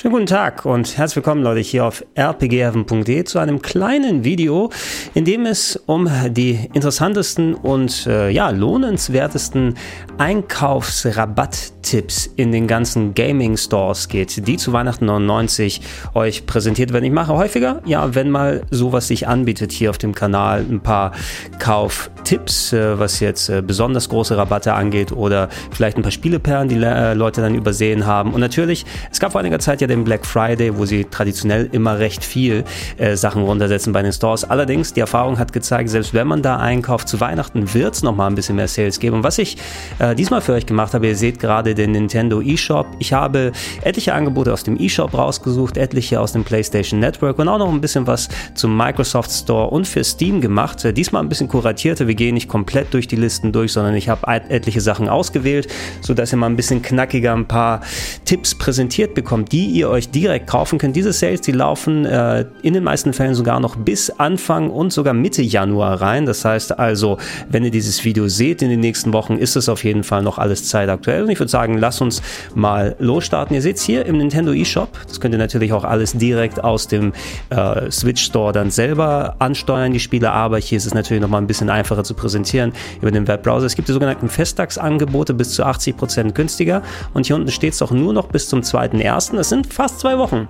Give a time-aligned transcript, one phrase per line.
[0.00, 4.70] Schönen guten Tag und herzlich willkommen Leute hier auf rpgheaven.de zu einem kleinen Video,
[5.12, 9.74] in dem es um die interessantesten und äh, ja, lohnenswertesten
[10.16, 15.82] Einkaufsrabatttipps in den ganzen Gaming Stores geht, die zu Weihnachten 99
[16.14, 17.04] euch präsentiert werden.
[17.04, 21.12] Ich mache häufiger, ja, wenn mal sowas sich anbietet hier auf dem Kanal, ein paar
[21.58, 26.76] Kauftipps, äh, was jetzt äh, besonders große Rabatte angeht oder vielleicht ein paar Spieleperlen, die
[26.76, 28.32] äh, Leute dann übersehen haben.
[28.32, 31.98] Und natürlich, es gab vor einiger Zeit ja den Black Friday, wo sie traditionell immer
[31.98, 32.64] recht viel
[32.96, 34.44] äh, Sachen runtersetzen bei den Stores.
[34.44, 38.28] Allerdings, die Erfahrung hat gezeigt, selbst wenn man da einkauft, zu Weihnachten wird es nochmal
[38.28, 39.16] ein bisschen mehr Sales geben.
[39.16, 39.56] Und was ich
[39.98, 42.86] äh, diesmal für euch gemacht habe, ihr seht gerade den Nintendo eShop.
[42.98, 47.58] Ich habe etliche Angebote aus dem eShop rausgesucht, etliche aus dem PlayStation Network und auch
[47.58, 50.84] noch ein bisschen was zum Microsoft Store und für Steam gemacht.
[50.84, 52.06] Äh, diesmal ein bisschen kuratierter.
[52.06, 55.68] Wir gehen nicht komplett durch die Listen durch, sondern ich habe etliche Sachen ausgewählt,
[56.00, 57.80] sodass ihr mal ein bisschen knackiger ein paar
[58.24, 60.94] Tipps präsentiert bekommt, die ihr ihr euch direkt kaufen könnt.
[60.94, 65.14] Diese Sales, die laufen äh, in den meisten Fällen sogar noch bis Anfang und sogar
[65.14, 66.26] Mitte Januar rein.
[66.26, 69.82] Das heißt also, wenn ihr dieses Video seht in den nächsten Wochen, ist es auf
[69.84, 71.24] jeden Fall noch alles zeitaktuell.
[71.24, 72.22] Und ich würde sagen, lasst uns
[72.54, 73.54] mal losstarten.
[73.54, 74.90] Ihr seht es hier im Nintendo eShop.
[75.08, 77.12] Das könnt ihr natürlich auch alles direkt aus dem
[77.48, 80.30] äh, Switch Store dann selber ansteuern, die Spiele.
[80.30, 83.66] Aber hier ist es natürlich noch mal ein bisschen einfacher zu präsentieren über den Webbrowser.
[83.66, 86.82] Es gibt die sogenannten Festtagsangebote bis zu 80% günstiger.
[87.14, 89.36] Und hier unten steht es auch nur noch bis zum 2.1.
[89.36, 90.48] Das sind fast zwei Wochen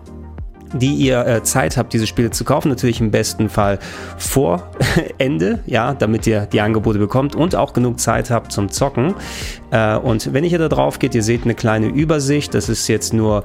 [0.73, 2.69] die ihr äh, Zeit habt, diese Spiele zu kaufen.
[2.69, 3.79] Natürlich im besten Fall
[4.19, 4.71] vor
[5.19, 9.15] Ende, ja, damit ihr die Angebote bekommt und auch genug Zeit habt zum Zocken.
[9.71, 12.55] Äh, und wenn ihr da drauf geht, ihr seht eine kleine Übersicht.
[12.55, 13.45] Das ist jetzt nur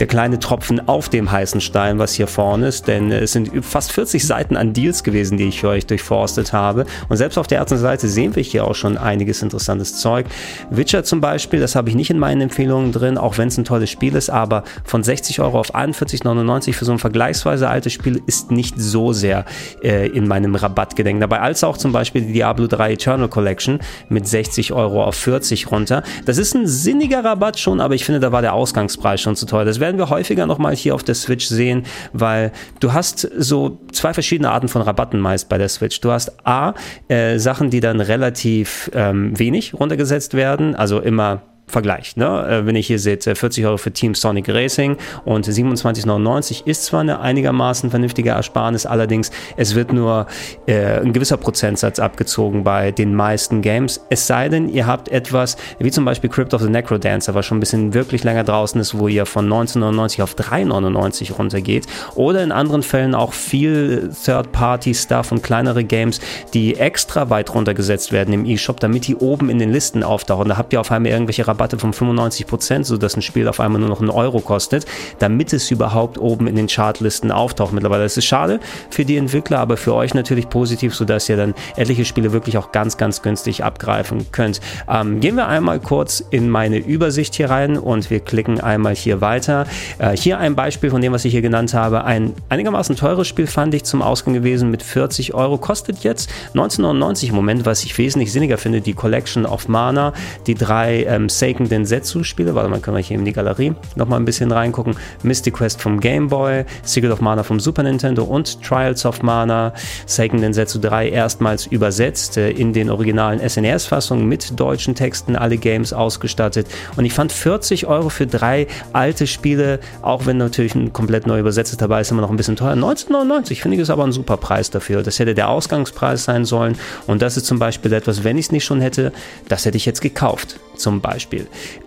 [0.00, 3.92] der kleine Tropfen auf dem heißen Stein, was hier vorne ist, denn es sind fast
[3.92, 6.86] 40 Seiten an Deals gewesen, die ich für euch durchforstet habe.
[7.10, 10.24] Und selbst auf der ersten Seite sehen wir hier auch schon einiges interessantes Zeug.
[10.70, 13.64] Witcher zum Beispiel, das habe ich nicht in meinen Empfehlungen drin, auch wenn es ein
[13.64, 18.22] tolles Spiel ist, aber von 60 Euro auf 41,99 für so ein vergleichsweise altes Spiel
[18.26, 19.44] ist nicht so sehr
[19.82, 24.26] äh, in meinem Rabattgedenken dabei, als auch zum Beispiel die Diablo 3 Eternal Collection mit
[24.26, 26.02] 60 Euro auf 40 runter.
[26.24, 29.44] Das ist ein sinniger Rabatt schon, aber ich finde, da war der Ausgangspreis schon zu
[29.44, 29.66] teuer.
[29.66, 33.80] Das wäre werden wir häufiger nochmal hier auf der Switch sehen, weil du hast so
[33.90, 36.00] zwei verschiedene Arten von Rabatten meist bei der Switch.
[36.00, 36.74] Du hast A,
[37.08, 42.16] äh, Sachen, die dann relativ ähm, wenig runtergesetzt werden, also immer Vergleich.
[42.16, 42.46] Ne?
[42.48, 47.00] Äh, wenn ich hier sehe, 40 Euro für Team Sonic Racing und 27,99 ist zwar
[47.00, 50.26] eine einigermaßen vernünftige Ersparnis, allerdings es wird nur
[50.66, 54.04] äh, ein gewisser Prozentsatz abgezogen bei den meisten Games.
[54.10, 57.58] Es sei denn, ihr habt etwas, wie zum Beispiel Crypt of the Necrodancer, was schon
[57.58, 61.86] ein bisschen wirklich länger draußen ist, wo ihr von 19,99 auf 3,99 runtergeht.
[62.14, 66.20] Oder in anderen Fällen auch viel Third-Party-Stuff und kleinere Games,
[66.52, 70.48] die extra weit runtergesetzt werden im E-Shop, damit die oben in den Listen auftauchen.
[70.48, 73.60] Da habt ihr auf einmal irgendwelche Rabatte Rabatte von 95 Prozent, sodass ein Spiel auf
[73.60, 74.86] einmal nur noch einen Euro kostet,
[75.18, 78.04] damit es überhaupt oben in den Chartlisten auftaucht mittlerweile.
[78.04, 82.32] Ist schade für die Entwickler, aber für euch natürlich positiv, sodass ihr dann etliche Spiele
[82.32, 84.60] wirklich auch ganz, ganz günstig abgreifen könnt.
[84.88, 89.20] Ähm, gehen wir einmal kurz in meine Übersicht hier rein und wir klicken einmal hier
[89.20, 89.66] weiter.
[89.98, 92.04] Äh, hier ein Beispiel von dem, was ich hier genannt habe.
[92.04, 95.58] Ein einigermaßen teures Spiel fand ich zum Ausgang gewesen mit 40 Euro.
[95.58, 98.80] Kostet jetzt 19,99 im Moment, was ich wesentlich sinniger finde.
[98.80, 100.14] Die Collection of Mana,
[100.46, 102.54] die drei ähm, Save Seiken Densetsu-Spiele.
[102.54, 104.94] Warte mal, können wir hier in die Galerie nochmal ein bisschen reingucken.
[105.24, 109.72] Mystic Quest vom Game Boy, Secret of Mana vom Super Nintendo und Trials of Mana,
[110.06, 115.92] Seiken Densetsu 3 erstmals übersetzt äh, in den originalen SNES-Fassungen mit deutschen Texten, alle Games
[115.92, 116.68] ausgestattet.
[116.96, 121.40] Und ich fand 40 Euro für drei alte Spiele, auch wenn natürlich ein komplett neu
[121.40, 122.74] übersetztes dabei ist, immer noch ein bisschen teuer.
[122.74, 125.02] 1999 finde ich es aber ein super Preis dafür.
[125.02, 126.76] Das hätte der Ausgangspreis sein sollen.
[127.08, 129.12] Und das ist zum Beispiel etwas, wenn ich es nicht schon hätte,
[129.48, 131.29] das hätte ich jetzt gekauft zum Beispiel.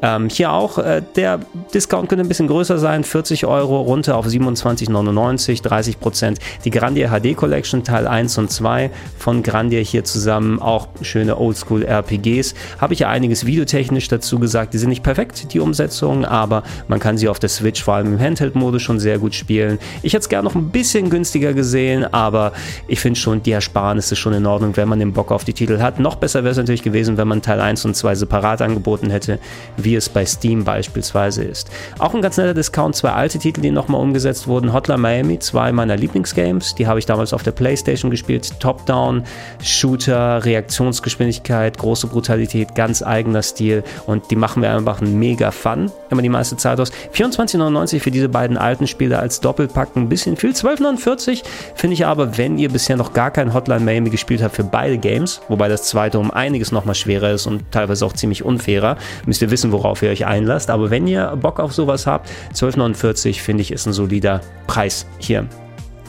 [0.01, 1.39] Ähm, hier auch, äh, der
[1.73, 6.39] Discount könnte ein bisschen größer sein, 40 Euro runter auf 27,99, 30 Prozent.
[6.65, 11.83] Die Grandia HD Collection Teil 1 und 2 von Grandia hier zusammen, auch schöne Oldschool
[11.83, 12.53] RPGs.
[12.79, 16.99] Habe ich ja einiges videotechnisch dazu gesagt, die sind nicht perfekt, die Umsetzungen, aber man
[16.99, 19.79] kann sie auf der Switch vor allem im Handheld-Modus schon sehr gut spielen.
[20.01, 22.53] Ich hätte es gerne noch ein bisschen günstiger gesehen, aber
[22.87, 25.53] ich finde schon, die Ersparnis ist schon in Ordnung, wenn man den Bock auf die
[25.53, 25.99] Titel hat.
[25.99, 29.11] Noch besser wäre es natürlich gewesen, wenn man Teil 1 und 2 separat angeboten angeboten
[29.33, 29.39] hätte,
[29.77, 31.69] wie es bei Steam beispielsweise ist.
[31.99, 34.73] Auch ein ganz netter Discount, zwei alte Titel, die nochmal umgesetzt wurden.
[34.73, 38.59] Hotline Miami, zwei meiner Lieblingsgames, die habe ich damals auf der Playstation gespielt.
[38.59, 39.23] Top-Down,
[39.61, 46.21] Shooter, Reaktionsgeschwindigkeit, große Brutalität, ganz eigener Stil und die machen mir einfach mega Fun, immer
[46.21, 46.91] die meiste Zeit aus.
[47.13, 50.51] 24,99 für diese beiden alten Spiele als Doppelpack, ein bisschen viel.
[50.51, 51.43] 12,49
[51.75, 54.97] finde ich aber, wenn ihr bisher noch gar kein Hotline Miami gespielt habt für beide
[54.97, 58.97] Games, wobei das zweite um einiges nochmal schwerer ist und teilweise auch ziemlich unfair fairer,
[59.25, 60.69] müsst ihr wissen, worauf ihr euch einlasst.
[60.69, 65.47] Aber wenn ihr Bock auf sowas habt, 12,49 finde ich ist ein solider Preis hier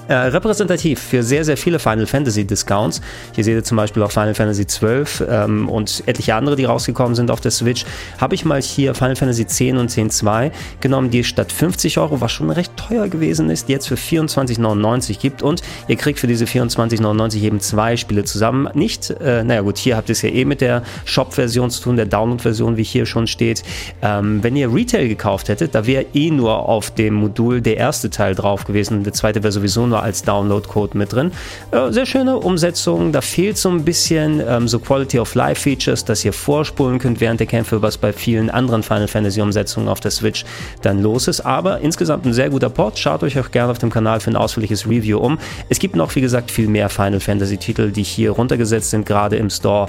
[0.08, 3.00] äh, repräsentativ für sehr, sehr viele Final Fantasy Discounts.
[3.34, 7.14] Hier seht ihr zum Beispiel auch Final Fantasy 12 ähm, und etliche andere, die rausgekommen
[7.14, 7.84] sind auf der Switch.
[8.20, 12.32] Habe ich mal hier Final Fantasy 10 und 10.2 genommen, die statt 50 Euro, was
[12.32, 17.42] schon recht teuer gewesen ist, jetzt für 24,99 gibt und ihr kriegt für diese 24,99
[17.42, 18.68] eben zwei Spiele zusammen.
[18.74, 21.96] Nicht, äh, naja gut, hier habt ihr es ja eh mit der Shop-Version zu tun,
[21.96, 23.62] der Download-Version, wie hier schon steht.
[24.02, 28.10] Ähm, wenn ihr Retail gekauft hättet, da wäre eh nur auf dem Modul der erste
[28.10, 31.30] Teil drauf gewesen, der zweite wäre sowieso nur nur als Download-Code mit drin.
[31.70, 33.12] Äh, sehr schöne Umsetzung.
[33.12, 37.20] Da fehlt so ein bisschen ähm, so Quality of Life Features, dass ihr vorspulen könnt
[37.20, 40.44] während der Kämpfe, was bei vielen anderen Final Fantasy Umsetzungen auf der Switch
[40.82, 41.40] dann los ist.
[41.42, 42.98] Aber insgesamt ein sehr guter Port.
[42.98, 45.38] Schaut euch auch gerne auf dem Kanal für ein ausführliches Review um.
[45.68, 49.36] Es gibt noch, wie gesagt, viel mehr Final Fantasy Titel, die hier runtergesetzt sind, gerade
[49.36, 49.88] im Store.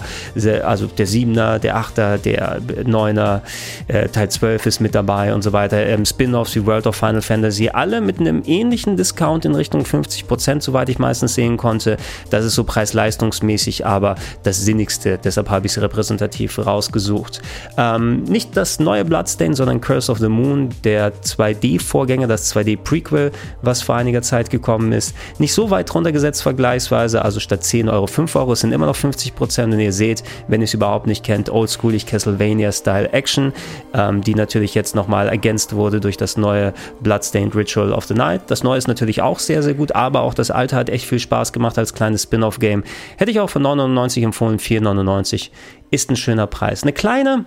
[0.63, 3.41] Also der 7er, der 8er, der 9er,
[3.87, 5.77] äh, Teil 12 ist mit dabei und so weiter.
[5.77, 10.27] Ähm, Spin-offs wie World of Final Fantasy, alle mit einem ähnlichen Discount in Richtung 50
[10.27, 11.95] Prozent, soweit ich meistens sehen konnte.
[12.30, 15.18] Das ist so preis-leistungsmäßig aber das Sinnigste.
[15.24, 17.42] Deshalb habe ich es repräsentativ rausgesucht.
[17.77, 23.31] Ähm, nicht das neue Bloodstain, sondern Curse of the Moon, der 2D-Vorgänger, das 2D-Prequel,
[23.62, 25.15] was vor einiger Zeit gekommen ist.
[25.39, 29.36] Nicht so weit runtergesetzt vergleichsweise, also statt 10 Euro 5 Euro sind immer noch 50
[29.36, 29.74] Prozent.
[29.74, 33.53] Und ihr seht, wenn ihr es überhaupt nicht kennt, oldschoolig Castlevania-Style Action,
[33.94, 38.41] ähm, die natürlich jetzt nochmal ergänzt wurde durch das neue Bloodstained Ritual of the Night.
[38.48, 41.05] Das neue ist natürlich auch sehr, sehr gut gut, aber auch das alte hat echt
[41.05, 42.83] viel Spaß gemacht als kleines Spin-off-Game.
[43.17, 45.49] Hätte ich auch für 9,99 empfohlen, 4,99
[45.91, 46.83] ist ein schöner Preis.
[46.83, 47.45] Eine kleine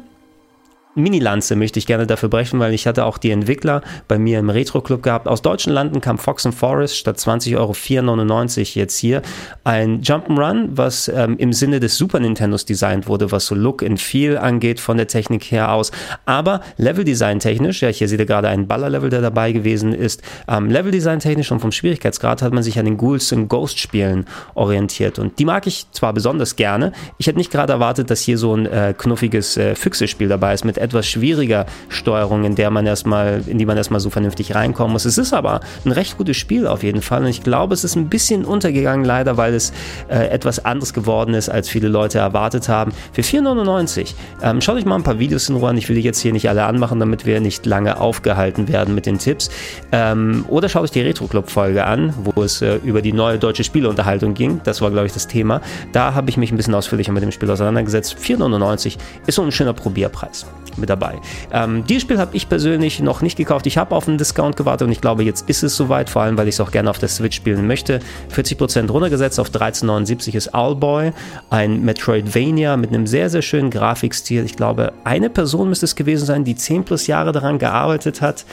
[0.99, 4.51] Mini-Lanze möchte ich gerne dafür brechen, weil ich hatte auch die Entwickler bei mir im
[4.51, 5.29] Retro-Club gehabt.
[5.29, 9.23] Aus deutschen Landen kam Fox and Forest statt 20,04,99 Euro jetzt hier
[9.65, 14.01] ein Jump'n'Run, was ähm, im Sinne des Super Nintendos designt wurde, was so Look and
[14.01, 15.91] Feel angeht von der Technik her aus.
[16.27, 20.23] Aber Level-Design technisch, ja, hier seht ihr gerade einen Baller-Level, der dabei gewesen ist.
[20.49, 25.19] Ähm, Level-Design technisch und vom Schwierigkeitsgrad hat man sich an den Ghouls und Ghost-Spielen orientiert.
[25.19, 26.93] Und die mag ich zwar besonders gerne.
[27.19, 30.65] Ich hätte nicht gerade erwartet, dass hier so ein äh, knuffiges äh, Füchse-Spiel dabei ist
[30.65, 34.93] mit etwas schwieriger Steuerung, in der man erstmal, in die man erstmal so vernünftig reinkommen
[34.93, 35.05] muss.
[35.05, 37.95] Es ist aber ein recht gutes Spiel auf jeden Fall und ich glaube, es ist
[37.95, 39.73] ein bisschen untergegangen leider, weil es
[40.09, 42.93] äh, etwas anderes geworden ist, als viele Leute erwartet haben.
[43.13, 44.15] Für 4,99.
[44.43, 45.77] Ähm, schaut euch mal ein paar Videos in Ruhe an.
[45.77, 49.07] Ich will die jetzt hier nicht alle anmachen, damit wir nicht lange aufgehalten werden mit
[49.07, 49.51] den Tipps.
[49.93, 53.39] Ähm, oder schaut euch die Retro Club Folge an, wo es äh, über die neue
[53.39, 54.61] deutsche Spieleunterhaltung ging.
[54.65, 55.61] Das war, glaube ich, das Thema.
[55.93, 58.17] Da habe ich mich ein bisschen ausführlicher mit dem Spiel auseinandergesetzt.
[58.21, 58.97] 4,99
[59.27, 60.47] ist so ein schöner Probierpreis
[60.79, 61.17] mit dabei.
[61.53, 63.67] Ähm, dieses Spiel habe ich persönlich noch nicht gekauft.
[63.67, 66.39] Ich habe auf einen Discount gewartet und ich glaube, jetzt ist es soweit, vor allem,
[66.39, 68.01] weil ich es auch gerne auf der Switch spielen möchte.
[68.35, 71.13] 40% runtergesetzt auf 13,79 ist Owlboy,
[71.51, 74.45] ein Metroidvania mit einem sehr, sehr schönen Grafikstil.
[74.45, 78.45] Ich glaube, eine Person müsste es gewesen sein, die 10 plus Jahre daran gearbeitet hat.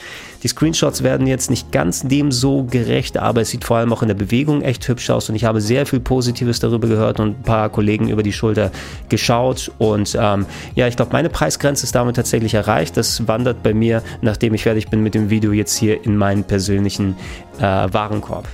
[0.45, 4.03] Die Screenshots werden jetzt nicht ganz dem so gerecht, aber es sieht vor allem auch
[4.03, 7.39] in der Bewegung echt hübsch aus und ich habe sehr viel Positives darüber gehört und
[7.39, 8.69] ein paar Kollegen über die Schulter
[9.09, 10.45] geschaut und ähm,
[10.75, 12.97] ja, ich glaube, meine Preisgrenze ist damit tatsächlich erreicht.
[12.97, 16.43] Das wandert bei mir, nachdem ich fertig bin mit dem Video, jetzt hier in meinen
[16.43, 17.15] persönlichen
[17.59, 18.47] äh, Warenkorb.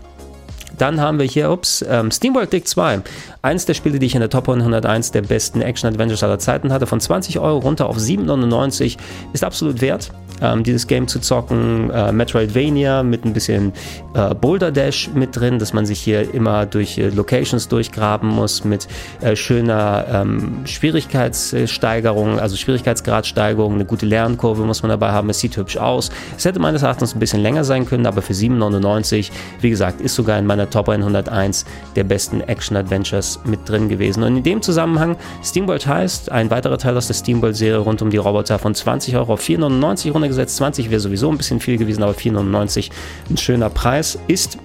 [0.78, 3.02] Dann haben wir hier, ups, ähm, SteamWorld Dig 2.
[3.42, 6.88] Eins der Spiele, die ich in der Top 101 der besten Action-Adventures aller Zeiten hatte,
[6.88, 8.98] von 20 Euro runter auf 7,99,
[9.34, 11.90] ist absolut wert ähm, dieses Game zu zocken.
[11.92, 13.72] Äh, Metroidvania mit ein bisschen
[14.14, 18.64] äh, Boulder Dash mit drin, dass man sich hier immer durch äh, Locations durchgraben muss
[18.64, 18.88] mit
[19.22, 25.30] äh, schöner ähm, Schwierigkeitssteigerung, also Schwierigkeitsgradsteigerung, eine gute Lernkurve muss man dabei haben.
[25.30, 26.10] Es sieht hübsch aus.
[26.38, 30.16] Es hätte meines Erachtens ein bisschen länger sein können, aber für 7,99, wie gesagt, ist
[30.16, 31.66] sogar in meiner Top 101
[31.96, 34.24] der besten Action-Adventures mit drin gewesen.
[34.24, 38.18] Und in dem Zusammenhang, SteamWorld heißt, ein weiterer Teil aus der SteamWorld-Serie rund um die
[38.18, 40.58] Roboter von 20 Euro auf 4,99 runter gesetzt.
[40.58, 42.90] 20 wäre sowieso ein bisschen viel gewesen, aber 4,99
[43.30, 44.20] ein schöner Preis.
[44.28, 44.58] Ist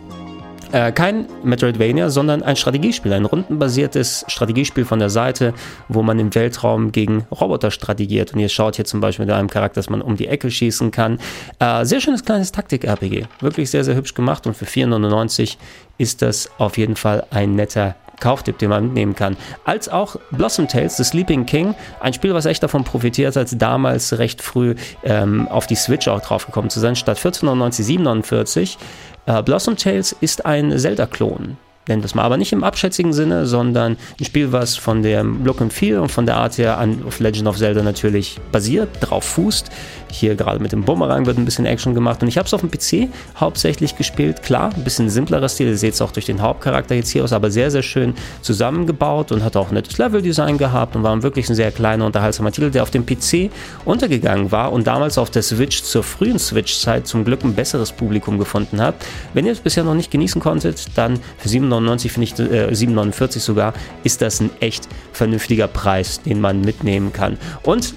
[0.72, 5.54] äh, kein Metroidvania, sondern ein Strategiespiel, ein rundenbasiertes Strategiespiel von der Seite,
[5.88, 8.34] wo man im Weltraum gegen Roboter strategiert.
[8.34, 10.90] Und ihr schaut hier zum Beispiel mit einem Charakter, dass man um die Ecke schießen
[10.90, 11.18] kann.
[11.58, 13.26] Äh, sehr schönes kleines Taktik-RPG.
[13.40, 15.56] Wirklich sehr, sehr hübsch gemacht und für 4,99
[15.98, 19.36] ist das auf jeden Fall ein netter Kauftipp, den man mitnehmen kann.
[19.64, 24.18] Als auch Blossom Tales, The Sleeping King, ein Spiel, was echt davon profitiert, als damals
[24.18, 28.76] recht früh ähm, auf die Switch auch draufgekommen zu sein, statt 14,99, 7,49.
[29.26, 31.56] Äh, Blossom Tales ist ein Zelda-Klon
[31.88, 35.44] nennen wir es mal, aber nicht im abschätzigen Sinne, sondern ein Spiel, was von dem
[35.44, 38.88] Look and Feel und von der Art her an auf Legend of Zelda natürlich basiert,
[39.00, 39.70] drauf fußt.
[40.10, 42.60] Hier gerade mit dem Bumerang wird ein bisschen Action gemacht und ich habe es auf
[42.60, 44.42] dem PC hauptsächlich gespielt.
[44.42, 47.32] Klar, ein bisschen simplerer Stil, ihr seht es auch durch den Hauptcharakter jetzt hier aus,
[47.32, 51.48] aber sehr, sehr schön zusammengebaut und hat auch ein nettes Leveldesign gehabt und war wirklich
[51.48, 53.50] ein sehr kleiner, unterhaltsamer Titel, der auf dem PC
[53.84, 58.38] untergegangen war und damals auf der Switch zur frühen Switch-Zeit zum Glück ein besseres Publikum
[58.38, 58.94] gefunden hat.
[59.34, 63.40] Wenn ihr es bisher noch nicht genießen konntet, dann für 7,99 finde ich, äh, 7,49
[63.40, 67.38] sogar, ist das ein echt vernünftiger Preis, den man mitnehmen kann.
[67.62, 67.94] Und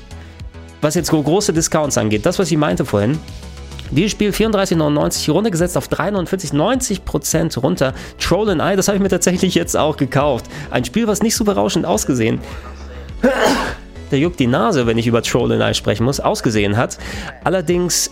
[0.82, 3.20] was jetzt große Discounts angeht, das, was ich meinte vorhin,
[3.92, 6.54] dieses Spiel 34,99 runtergesetzt auf 3,49,
[7.04, 7.94] 90% runter.
[8.20, 10.46] Troll and Eye, das habe ich mir tatsächlich jetzt auch gekauft.
[10.70, 12.40] Ein Spiel, was nicht so berauschend ausgesehen.
[14.12, 16.98] Der juckt die Nase, wenn ich über Troll and Eye sprechen muss, ausgesehen hat.
[17.44, 18.12] Allerdings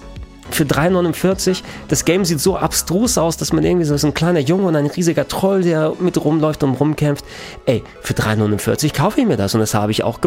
[0.52, 1.64] für 3,49.
[1.88, 4.76] Das Game sieht so abstrus aus, dass man irgendwie so ist ein kleiner Junge und
[4.76, 7.26] ein riesiger Troll, der mit rumläuft und rumkämpft.
[7.66, 10.20] Ey, für 3,49 kaufe ich mir das und das habe ich auch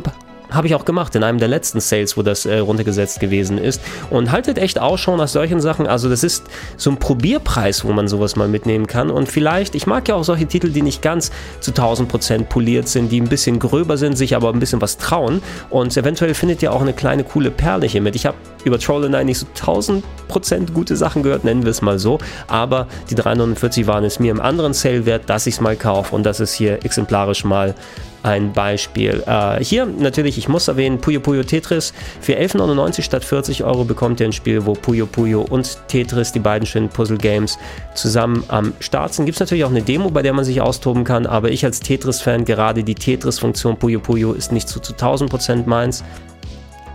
[0.50, 3.81] habe ich auch gemacht in einem der letzten Sales, wo das äh, runtergesetzt gewesen ist.
[4.11, 5.87] Und haltet echt Ausschau nach solchen Sachen.
[5.87, 6.45] Also das ist
[6.77, 9.11] so ein Probierpreis, wo man sowas mal mitnehmen kann.
[9.11, 13.12] Und vielleicht, ich mag ja auch solche Titel, die nicht ganz zu 1000% poliert sind,
[13.12, 15.43] die ein bisschen gröber sind, sich aber ein bisschen was trauen.
[15.71, 18.17] Und eventuell findet ihr auch eine kleine coole Perle hier mit.
[18.17, 21.99] Ich habe über Troll and nicht so 1000% gute Sachen gehört, nennen wir es mal
[21.99, 22.19] so.
[22.47, 26.14] Aber die 349 waren es mir im anderen Sale wert, dass ich es mal kaufe.
[26.14, 27.75] Und das ist hier exemplarisch mal
[28.23, 29.23] ein Beispiel.
[29.26, 31.93] Äh, hier natürlich, ich muss erwähnen, Puyo Puyo Tetris.
[32.21, 36.38] Für 11,99 statt 40 Euro bekommt ihr ein Spiel, wo Puyo Puyo und Tetris, die
[36.38, 37.59] beiden schönen Puzzle-Games,
[37.95, 39.26] zusammen am Start sind.
[39.26, 41.81] Gibt es natürlich auch eine Demo, bei der man sich austoben kann, aber ich als
[41.81, 46.05] Tetris-Fan, gerade die Tetris-Funktion Puyo Puyo ist nicht zu, zu 1000% meins.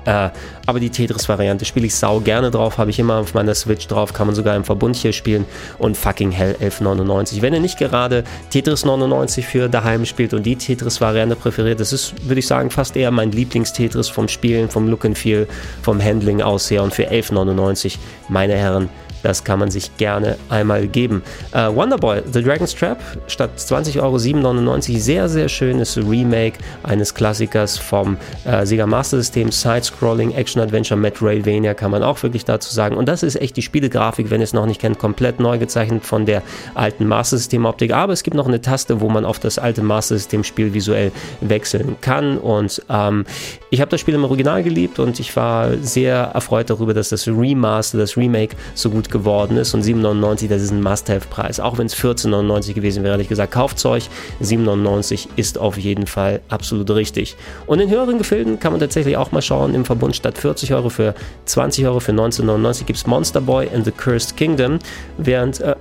[0.05, 0.29] Äh,
[0.65, 4.13] aber die Tetris-Variante spiele ich sau gerne drauf, habe ich immer auf meiner Switch drauf,
[4.13, 5.45] kann man sogar im Verbund hier spielen
[5.77, 7.41] und fucking hell 11,99.
[7.41, 12.27] Wenn ihr nicht gerade Tetris 99 für daheim spielt und die Tetris-Variante präferiert, das ist,
[12.27, 15.47] würde ich sagen, fast eher mein Lieblings-Tetris vom Spielen, vom Look and Feel,
[15.81, 17.97] vom Handling aus her und für 11,99,
[18.29, 18.89] meine Herren,
[19.25, 21.23] das kann man sich gerne einmal geben.
[21.51, 24.99] Äh, Wonderboy, The Dragon's Trap, statt 20 Euro 7,99.
[24.99, 29.51] Sehr, sehr schönes Remake eines Klassikers vom äh, Sega Master System.
[29.51, 32.95] Side-Scrolling, Action-Adventure, Metroidvania kann man auch wirklich dazu sagen.
[32.97, 36.05] Und das ist echt die Spielegrafik, wenn ihr es noch nicht kennt, komplett neu gezeichnet
[36.05, 36.43] von der
[36.75, 37.91] alten Master System-Optik.
[37.93, 41.95] Aber es gibt noch eine Taste, wo man auf das alte Master System-Spiel visuell wechseln
[42.01, 42.37] kann.
[42.37, 43.25] Und ähm,
[43.71, 47.27] ich habe das Spiel im Original geliebt und ich war sehr erfreut darüber, dass das
[47.27, 51.61] Remaster, das Remake so gut geworden ist und 7,99, das ist ein Must-Have-Preis.
[51.61, 54.09] Auch wenn es 14,99 gewesen wäre, ehrlich gesagt, kauft es euch.
[54.41, 57.37] 7,99 ist auf jeden Fall absolut richtig.
[57.65, 60.89] Und in höheren Gefilden kann man tatsächlich auch mal schauen, im Verbund statt 40 Euro
[60.89, 64.79] für 20 Euro für 19,99 gibt es Monster Boy and the Cursed Kingdom,
[65.17, 65.75] während äh,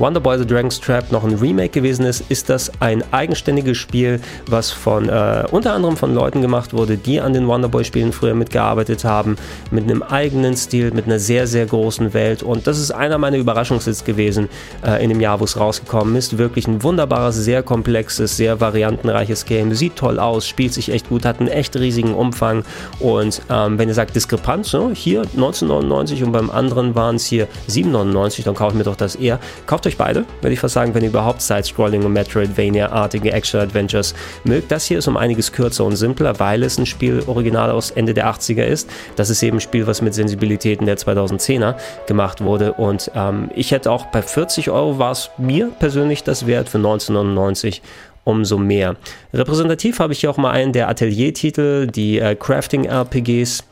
[0.00, 4.70] Wonderboy The Dragon's Trap noch ein Remake gewesen ist, ist das ein eigenständiges Spiel, was
[4.70, 9.36] von äh, unter anderem von Leuten gemacht wurde, die an den Wonderboy-Spielen früher mitgearbeitet haben,
[9.70, 12.42] mit einem eigenen Stil, mit einer sehr, sehr großen Welt.
[12.42, 14.48] Und das ist einer meiner Überraschungshits gewesen
[14.82, 16.38] äh, in dem Jahr, wo es rausgekommen ist.
[16.38, 19.74] Wirklich ein wunderbares, sehr komplexes, sehr variantenreiches Game.
[19.74, 22.64] Sieht toll aus, spielt sich echt gut, hat einen echt riesigen Umfang.
[23.00, 24.92] Und ähm, wenn ihr sagt Diskrepanz, ne?
[24.94, 29.14] hier 1999 und beim anderen waren es hier 7,99, dann kaufe ich mir doch das
[29.14, 29.38] eher.
[29.66, 34.14] Kauft euch euch beide, würde ich fast sagen, wenn ihr überhaupt Side-Scrolling und Metroidvania-artige Action-Adventures
[34.44, 34.70] mögt.
[34.70, 38.14] Das hier ist um einiges kürzer und simpler, weil es ein Spiel original aus Ende
[38.14, 38.88] der 80er ist.
[39.16, 41.74] Das ist eben ein Spiel, was mit Sensibilitäten der 2010er
[42.06, 42.72] gemacht wurde.
[42.72, 46.78] Und ähm, ich hätte auch bei 40 Euro war es mir persönlich das wert, für
[46.78, 47.82] 1999
[48.24, 48.96] umso mehr.
[49.32, 53.64] Repräsentativ habe ich hier auch mal einen der Atelier-Titel, die äh, Crafting-RPGs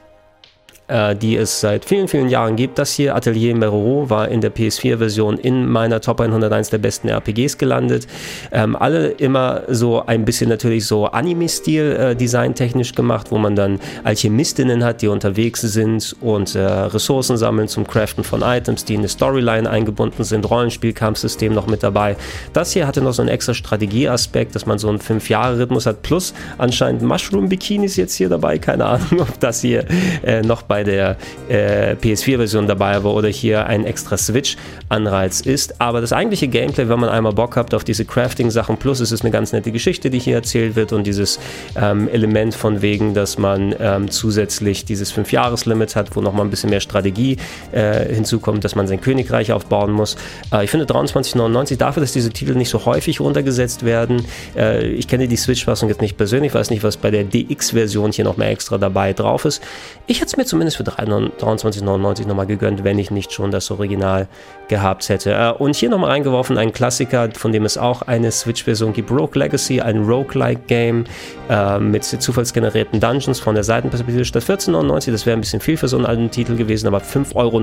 [0.89, 2.79] äh, die es seit vielen, vielen Jahren gibt.
[2.79, 7.59] Das hier, Atelier Meroro, war in der PS4-Version in meiner Top 101 der besten RPGs
[7.59, 8.07] gelandet.
[8.53, 13.81] Ähm, alle immer so ein bisschen natürlich so Anime-Stil äh, designtechnisch gemacht, wo man dann
[14.05, 19.01] Alchemistinnen hat, die unterwegs sind und äh, Ressourcen sammeln zum Craften von Items, die in
[19.01, 22.17] eine Storyline eingebunden sind, Rollenspielkampfsystem noch mit dabei.
[22.53, 26.33] Das hier hatte noch so einen extra Strategieaspekt, dass man so einen 5-Jahre-Rhythmus hat, plus
[26.57, 29.85] anscheinend Mushroom-Bikinis jetzt hier dabei, keine Ahnung, ob das hier
[30.25, 31.17] äh, noch bei bei der
[31.49, 35.81] äh, PS4-Version dabei war oder hier ein extra Switch-Anreiz ist.
[35.81, 39.23] Aber das eigentliche Gameplay, wenn man einmal Bock hat auf diese Crafting-Sachen, plus es ist
[39.23, 41.41] eine ganz nette Geschichte, die hier erzählt wird und dieses
[41.75, 46.71] ähm, Element von wegen, dass man ähm, zusätzlich dieses 5-Jahres-Limit hat, wo nochmal ein bisschen
[46.71, 47.39] mehr Strategie
[47.73, 50.17] äh, hinzukommt, dass man sein Königreich aufbauen muss.
[50.53, 54.25] Äh, ich finde 23,99 dafür, dass diese Titel nicht so häufig runtergesetzt werden.
[54.57, 58.25] Äh, ich kenne die Switch-Fassung jetzt nicht persönlich, weiß nicht, was bei der DX-Version hier
[58.25, 59.61] noch mehr extra dabei drauf ist.
[60.07, 63.71] Ich hätte es mir zumindest zumindest für 23,99 nochmal gegönnt, wenn ich nicht schon das
[63.71, 64.29] Original
[64.69, 65.33] gehabt hätte.
[65.33, 69.35] Äh, und hier nochmal reingeworfen, ein Klassiker, von dem es auch eine Switch-Version gibt, Rogue
[69.35, 71.05] Legacy, ein Roguelike-Game
[71.49, 75.11] äh, mit zufallsgenerierten Dungeons von der Seitenperspektive statt 14,99.
[75.11, 77.61] Das wäre ein bisschen viel für so einen alten Titel gewesen, aber 5,09 Euro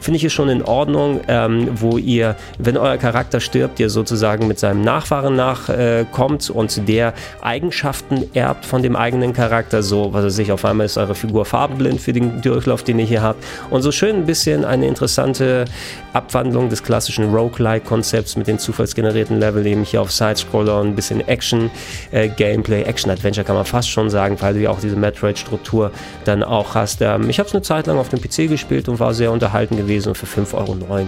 [0.00, 4.46] finde ich es schon in Ordnung, ähm, wo ihr, wenn euer Charakter stirbt, ihr sozusagen
[4.46, 9.82] mit seinem Nachfahren nachkommt äh, und der Eigenschaften erbt von dem eigenen Charakter.
[9.82, 13.06] So, was weiß ich, auf einmal ist eure Figur farbenblind für den Durchlauf, den ihr
[13.06, 13.42] hier habt.
[13.70, 15.64] Und so schön ein bisschen eine interessante
[16.12, 21.26] Abwandlung des klassischen Roguelike-Konzepts mit den zufallsgenerierten Level, eben hier auf Sidescroller und ein bisschen
[21.26, 25.90] Action-Gameplay, äh, Action-Adventure kann man fast schon sagen, weil du ja auch diese Metroid-Struktur
[26.24, 27.02] dann auch hast.
[27.02, 29.76] Ähm, ich habe es eine Zeit lang auf dem PC gespielt und war sehr unterhalten
[29.76, 30.54] gewesen gewesen und für 5,09
[30.88, 31.06] Euro.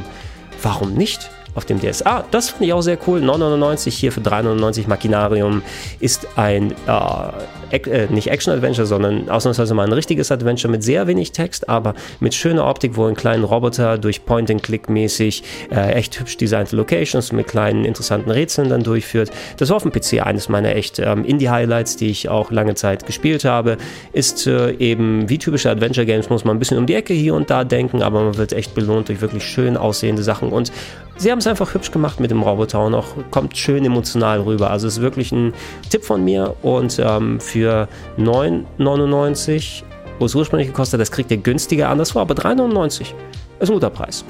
[0.63, 1.31] Warum nicht?
[1.55, 2.05] Auf dem DS.
[2.05, 3.21] Ah, das finde ich auch sehr cool.
[3.21, 5.63] 9,99 hier für 3,99 Machinarium
[6.01, 11.33] ist ein äh, äh, nicht Action-Adventure, sondern ausnahmsweise mal ein richtiges Adventure mit sehr wenig
[11.33, 16.37] Text, aber mit schöner Optik, wo ein kleiner Roboter durch Point-and-Click mäßig äh, echt hübsch
[16.37, 19.31] designte Locations mit kleinen interessanten Rätseln dann durchführt.
[19.59, 23.07] Das war auf dem PC eines meiner echt ähm, Indie-Highlights, die ich auch lange Zeit
[23.07, 23.77] gespielt habe.
[24.13, 27.51] Ist äh, eben wie typische Adventure-Games, muss man ein bisschen um die Ecke hier und
[27.51, 30.73] da denken, aber man wird echt belohnt durch wirklich schön aussehende Sachen und
[31.19, 34.71] sie haben es einfach hübsch gemacht mit dem Roboter und auch kommt schön emotional rüber.
[34.71, 35.53] Also es ist wirklich ein
[35.91, 39.83] Tipp von mir und ähm, für 9,99,
[40.19, 43.13] wo es ursprünglich gekostet hat, das kriegt ihr günstiger anderswo, aber 3,99
[43.61, 44.25] ist ein guter Preis.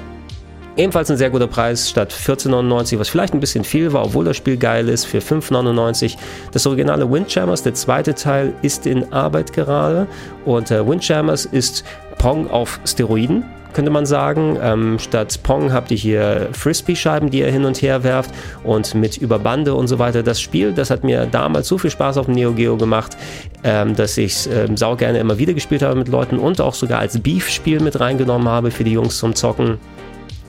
[0.77, 4.37] Ebenfalls ein sehr guter Preis statt 14,99, was vielleicht ein bisschen viel war, obwohl das
[4.37, 6.15] Spiel geil ist, für 5,99.
[6.53, 10.07] Das originale Windjammers, der zweite Teil, ist in Arbeit gerade
[10.45, 11.83] und äh, Windjammers ist
[12.17, 13.43] Pong auf Steroiden
[13.73, 14.57] könnte man sagen.
[14.61, 18.31] Ähm, statt Pong habt ihr hier Frisbee-Scheiben, die ihr hin und her werft
[18.63, 20.23] und mit Überbande und so weiter.
[20.23, 23.17] Das Spiel, das hat mir damals so viel Spaß auf dem Neo Geo gemacht,
[23.63, 26.73] ähm, dass ich es ähm, sau gerne immer wieder gespielt habe mit Leuten und auch
[26.73, 29.77] sogar als Beef-Spiel mit reingenommen habe für die Jungs zum Zocken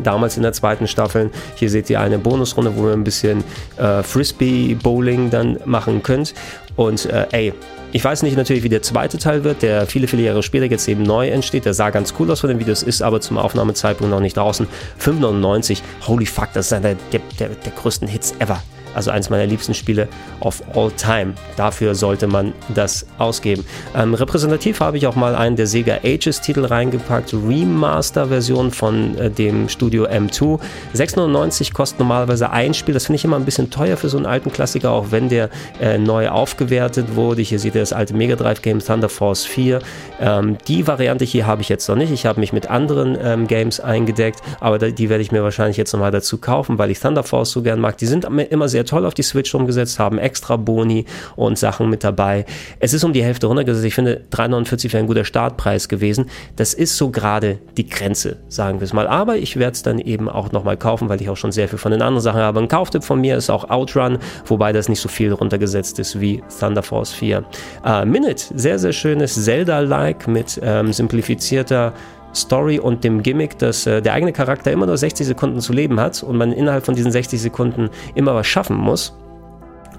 [0.03, 1.31] damals in der zweiten Staffel.
[1.57, 3.45] Hier seht ihr eine Bonusrunde, wo ihr ein bisschen
[3.77, 6.35] äh, Frisbee-Bowling dann machen könnt.
[6.77, 7.53] Und äh, ey,
[7.92, 10.87] ich weiß nicht natürlich, wie der zweite Teil wird, der viele, viele Jahre später jetzt
[10.88, 11.64] eben neu entsteht.
[11.64, 14.66] Der sah ganz cool aus von den Videos, ist aber zum Aufnahmezeitpunkt noch nicht draußen.
[15.00, 15.80] 5,99.
[16.06, 18.62] Holy fuck, das ist einer der, der, der größten Hits ever.
[18.94, 20.09] Also eines meiner liebsten Spiele
[20.40, 21.35] of all time.
[21.56, 23.64] Dafür sollte man das ausgeben.
[23.94, 27.35] Ähm, repräsentativ habe ich auch mal einen der Sega Ages Titel reingepackt.
[27.35, 30.59] Remaster-Version von äh, dem Studio M2.
[30.94, 32.94] 6,99 kostet normalerweise ein Spiel.
[32.94, 35.50] Das finde ich immer ein bisschen teuer für so einen alten Klassiker, auch wenn der
[35.80, 37.43] äh, neu aufgewertet wurde.
[37.43, 39.80] Hier seht ihr das alte Mega Drive Game Thunder Force 4.
[40.21, 42.12] Ähm, die Variante hier habe ich jetzt noch nicht.
[42.12, 45.93] Ich habe mich mit anderen ähm, Games eingedeckt, aber die werde ich mir wahrscheinlich jetzt
[45.93, 47.99] nochmal dazu kaufen, weil ich Thunder Force so gern mag.
[47.99, 51.04] Die sind immer sehr sehr toll auf die Switch umgesetzt, haben extra Boni
[51.36, 52.47] und Sachen mit dabei.
[52.78, 53.84] Es ist um die Hälfte runtergesetzt.
[53.84, 56.30] Ich finde 3,49 wäre ein guter Startpreis gewesen.
[56.56, 59.06] Das ist so gerade die Grenze, sagen wir es mal.
[59.06, 61.78] Aber ich werde es dann eben auch nochmal kaufen, weil ich auch schon sehr viel
[61.78, 62.58] von den anderen Sachen habe.
[62.58, 66.43] Ein Kauftipp von mir ist auch Outrun, wobei das nicht so viel runtergesetzt ist wie
[66.58, 67.45] Thunder Force 4.
[67.84, 71.93] Äh, Minute, sehr, sehr schönes Zelda-like mit ähm, simplifizierter
[72.34, 76.00] Story und dem Gimmick, dass äh, der eigene Charakter immer nur 60 Sekunden zu leben
[76.00, 79.14] hat und man innerhalb von diesen 60 Sekunden immer was schaffen muss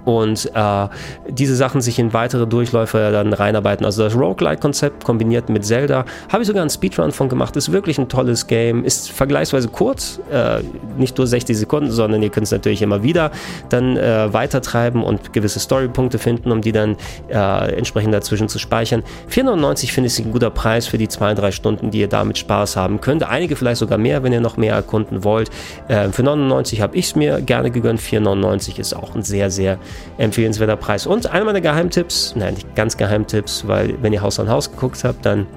[0.05, 0.87] und äh,
[1.29, 3.85] diese Sachen sich in weitere Durchläufe dann reinarbeiten.
[3.85, 7.97] Also das Roguelike-Konzept kombiniert mit Zelda, habe ich sogar einen Speedrun von gemacht, ist wirklich
[7.97, 10.61] ein tolles Game, ist vergleichsweise kurz, äh,
[10.97, 13.31] nicht nur 60 Sekunden, sondern ihr könnt es natürlich immer wieder
[13.69, 16.97] dann äh, weitertreiben und gewisse Storypunkte finden, um die dann
[17.29, 19.03] äh, entsprechend dazwischen zu speichern.
[19.29, 22.75] 4,99 finde ich ein guter Preis für die zwei, drei Stunden, die ihr damit Spaß
[22.75, 23.23] haben könnt.
[23.23, 25.49] Einige vielleicht sogar mehr, wenn ihr noch mehr erkunden wollt.
[25.87, 29.77] Äh, für 99 habe ich es mir gerne gegönnt, 4,99 ist auch ein sehr, sehr
[30.17, 31.07] empfehlenswerter Preis.
[31.07, 35.03] Und einer meiner Geheimtipps, nein, nicht ganz Geheimtipps, weil wenn ihr Haus an Haus geguckt
[35.03, 35.47] habt, dann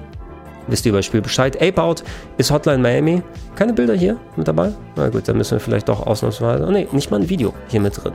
[0.67, 1.61] wisst ihr über das Spiel Bescheid.
[1.61, 2.03] Ape Out
[2.37, 3.21] ist Hotline Miami.
[3.55, 4.73] Keine Bilder hier mit dabei?
[4.95, 6.65] Na gut, dann müssen wir vielleicht doch ausnahmsweise.
[6.67, 8.13] Oh ne, nicht mal ein Video hier mit drin.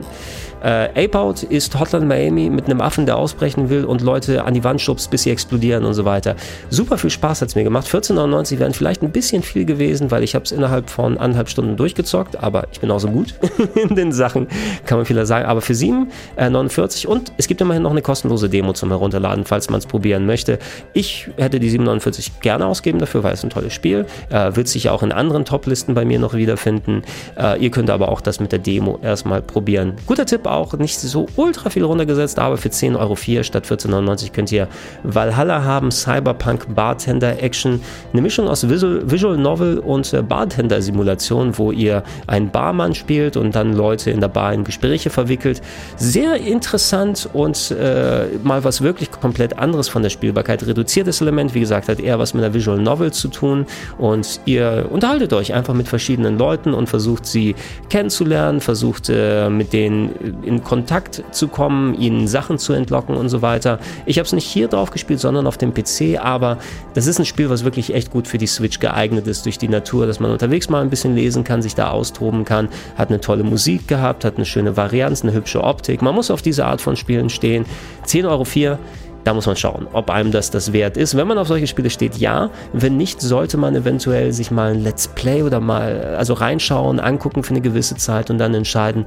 [0.63, 4.53] Äh, Ape Out ist Hotline Miami mit einem Affen, der ausbrechen will und Leute an
[4.53, 6.35] die Wand schubst, bis sie explodieren und so weiter.
[6.69, 7.87] Super viel Spaß hat es mir gemacht.
[7.87, 11.77] 14,99 wären vielleicht ein bisschen viel gewesen, weil ich habe es innerhalb von anderthalb Stunden
[11.77, 13.33] durchgezockt, aber ich bin auch so gut
[13.75, 14.47] in den Sachen,
[14.85, 15.45] kann man vielleicht sagen.
[15.45, 19.69] Aber für 7,49 äh, und es gibt immerhin noch eine kostenlose Demo zum Herunterladen, falls
[19.69, 20.59] man es probieren möchte.
[20.93, 24.05] Ich hätte die 7,49 gerne ausgeben dafür, weil es ein tolles Spiel.
[24.29, 27.03] Äh, wird sich auch in anderen Top-Listen bei mir noch wiederfinden.
[27.37, 29.93] Äh, ihr könnt aber auch das mit der Demo erstmal probieren.
[30.05, 34.51] Guter Tipp auch, nicht so ultra viel runtergesetzt, aber für 10,04 Euro statt 14,99 könnt
[34.51, 34.67] ihr
[35.03, 37.81] Valhalla haben, Cyberpunk Bartender Action.
[38.13, 43.55] Eine Mischung aus Visual, Visual Novel und äh, Bartender-Simulation, wo ihr einen Barmann spielt und
[43.55, 45.61] dann Leute in der Bar in Gespräche verwickelt.
[45.97, 50.65] Sehr interessant und äh, mal was wirklich komplett anderes von der Spielbarkeit.
[50.65, 53.65] Reduziertes Element, wie gesagt, hat eher was was mit einer Visual Novel zu tun
[53.97, 57.55] und ihr unterhaltet euch einfach mit verschiedenen Leuten und versucht sie
[57.89, 63.41] kennenzulernen, versucht äh, mit denen in Kontakt zu kommen, ihnen Sachen zu entlocken und so
[63.41, 63.79] weiter.
[64.05, 66.57] Ich habe es nicht hier drauf gespielt, sondern auf dem PC, aber
[66.93, 69.67] das ist ein Spiel, was wirklich echt gut für die Switch geeignet ist durch die
[69.67, 73.19] Natur, dass man unterwegs mal ein bisschen lesen kann, sich da austoben kann, hat eine
[73.19, 76.01] tolle Musik gehabt, hat eine schöne Varianz, eine hübsche Optik.
[76.01, 77.65] Man muss auf diese Art von Spielen stehen.
[78.07, 78.77] 10,04 Euro
[79.23, 81.15] da muss man schauen, ob einem das das wert ist.
[81.15, 82.49] Wenn man auf solche Spiele steht, ja.
[82.73, 87.43] Wenn nicht, sollte man eventuell sich mal ein Let's Play oder mal also reinschauen, angucken
[87.43, 89.05] für eine gewisse Zeit und dann entscheiden.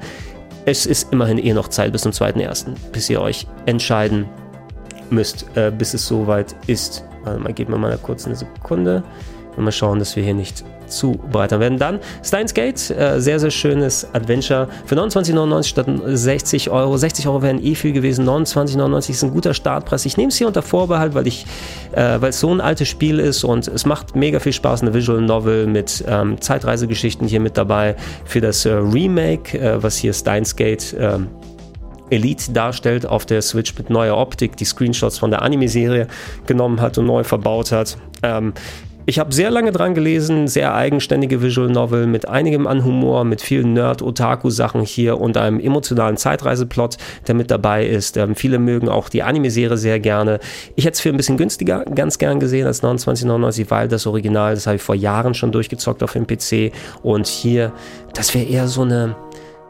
[0.65, 4.25] Es ist immerhin eh noch Zeit bis zum 2.1., bis ihr euch entscheiden
[5.09, 7.03] müsst, äh, bis es soweit ist.
[7.23, 9.03] Warte mal, geben wir mal kurz eine Sekunde.
[9.57, 11.77] Mal schauen, dass wir hier nicht zubereiten werden.
[11.77, 16.97] Dann Steins Gate, äh, sehr, sehr schönes Adventure für 29,99 statt 60 Euro.
[16.97, 18.27] 60 Euro wären eh viel gewesen.
[18.27, 20.05] 29,99 ist ein guter Startpreis.
[20.05, 21.45] Ich nehme es hier unter Vorbehalt, weil ich,
[21.93, 24.81] äh, weil es so ein altes Spiel ist und es macht mega viel Spaß.
[24.81, 27.95] Eine Visual Novel mit ähm, Zeitreisegeschichten hier mit dabei
[28.25, 31.27] für das äh, Remake, äh, was hier Steins Gate ähm,
[32.09, 36.07] Elite darstellt auf der Switch mit neuer Optik, die Screenshots von der Anime-Serie
[36.45, 37.97] genommen hat und neu verbaut hat.
[38.23, 38.53] Ähm,
[39.05, 43.41] ich habe sehr lange dran gelesen, sehr eigenständige Visual Novel mit einigem an Humor, mit
[43.41, 48.17] vielen Nerd-Otaku-Sachen hier und einem emotionalen Zeitreiseplot, der mit dabei ist.
[48.17, 50.39] Ähm, viele mögen auch die Anime-Serie sehr gerne.
[50.75, 54.55] Ich hätte es für ein bisschen günstiger ganz gern gesehen als 29,99, weil das Original,
[54.55, 56.71] das habe ich vor Jahren schon durchgezockt auf dem PC
[57.03, 57.73] und hier,
[58.13, 59.15] das wäre eher so eine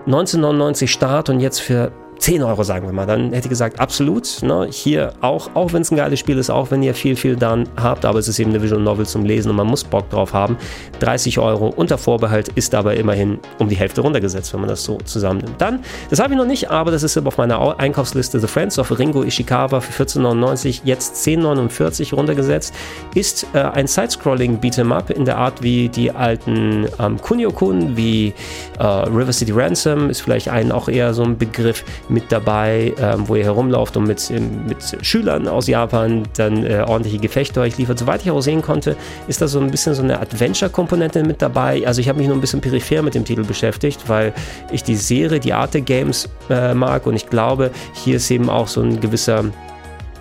[0.05, 4.41] 1999 Start und jetzt für 10 Euro, sagen wir mal, dann hätte ich gesagt, absolut.
[4.41, 4.67] Ne?
[4.71, 7.67] Hier auch, auch wenn es ein geiles Spiel ist, auch wenn ihr viel, viel dann
[7.75, 10.33] habt, aber es ist eben eine Visual Novel zum Lesen und man muss Bock drauf
[10.33, 10.57] haben.
[10.99, 14.97] 30 Euro unter Vorbehalt ist aber immerhin um die Hälfte runtergesetzt, wenn man das so
[15.03, 15.59] zusammennimmt.
[15.59, 18.97] Dann, das habe ich noch nicht, aber das ist auf meiner Einkaufsliste The Friends of
[18.97, 22.73] Ringo Ishikawa für 14,99, jetzt 10,49 runtergesetzt,
[23.13, 28.33] ist äh, ein Sidescrolling Beat'em Up in der Art wie die alten ähm, Kunio-Kun, wie
[28.79, 33.27] äh, River City Ransom, ist vielleicht ein auch eher so ein Begriff mit dabei, ähm,
[33.27, 37.99] wo ihr herumlauft und mit, mit Schülern aus Japan dann äh, ordentliche Gefechte euch liefert.
[37.99, 38.95] Soweit ich auch sehen konnte,
[39.27, 41.85] ist da so ein bisschen so eine Adventure-Komponente mit dabei.
[41.85, 44.33] Also ich habe mich nur ein bisschen peripher mit dem Titel beschäftigt, weil
[44.71, 48.49] ich die Serie, die Art der Games äh, mag und ich glaube, hier ist eben
[48.49, 49.45] auch so ein gewisser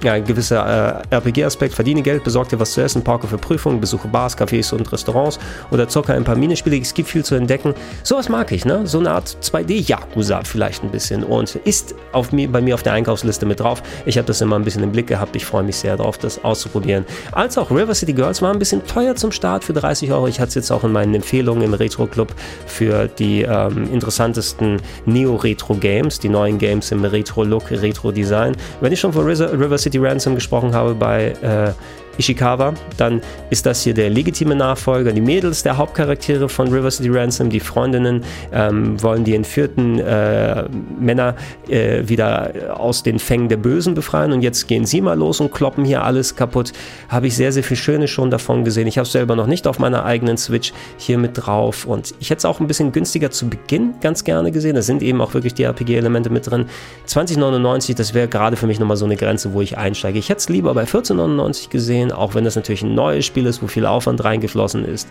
[0.04, 3.80] ja, ein gewisser äh, RPG-Aspekt, verdiene Geld, besorge dir was zu essen, parke für Prüfungen,
[3.80, 5.38] besuche Bars, Cafés und Restaurants
[5.70, 6.78] oder zocke ein paar Minispiele.
[6.78, 7.74] Es gibt viel zu entdecken.
[8.02, 8.86] Sowas mag ich, ne?
[8.86, 12.92] So eine Art 2D-Yakuza vielleicht ein bisschen und ist auf mir, bei mir auf der
[12.92, 13.82] Einkaufsliste mit drauf.
[14.04, 15.34] Ich habe das immer ein bisschen im Blick gehabt.
[15.36, 17.06] Ich freue mich sehr darauf, das auszuprobieren.
[17.32, 20.28] Als auch River City Girls war ein bisschen teuer zum Start für 30 Euro.
[20.28, 22.34] Ich hatte es jetzt auch in meinen Empfehlungen im Retro Club
[22.66, 28.54] für die ähm, interessantesten Neo-Retro-Games, die neuen Games im Retro-Look, Retro-Design.
[28.82, 31.72] Wenn ich schon von River City Ransom gesprochen habe bei äh,
[32.18, 35.12] Ishikawa, dann ist das hier der legitime Nachfolger.
[35.12, 38.22] Die Mädels der Hauptcharaktere von River City Ransom, die Freundinnen,
[38.52, 40.64] ähm, wollen die entführten äh,
[40.98, 41.34] Männer
[41.68, 45.52] äh, wieder aus den Fängen der Bösen befreien und jetzt gehen sie mal los und
[45.52, 46.72] kloppen hier alles kaputt.
[47.08, 48.86] Habe ich sehr, sehr viel Schönes schon davon gesehen.
[48.86, 52.30] Ich habe es selber noch nicht auf meiner eigenen Switch hier mit drauf und ich
[52.30, 54.74] hätte es auch ein bisschen günstiger zu Beginn ganz gerne gesehen.
[54.74, 56.66] Da sind eben auch wirklich die RPG-Elemente mit drin.
[57.06, 60.18] 2099, das wäre gerade für mich nochmal so eine Grenze, wo ich einsteige.
[60.18, 63.46] Ich hätte es lieber bei 1499 gesehen sehen, auch wenn das natürlich ein neues Spiel
[63.46, 65.08] ist, wo viel Aufwand reingeflossen ist.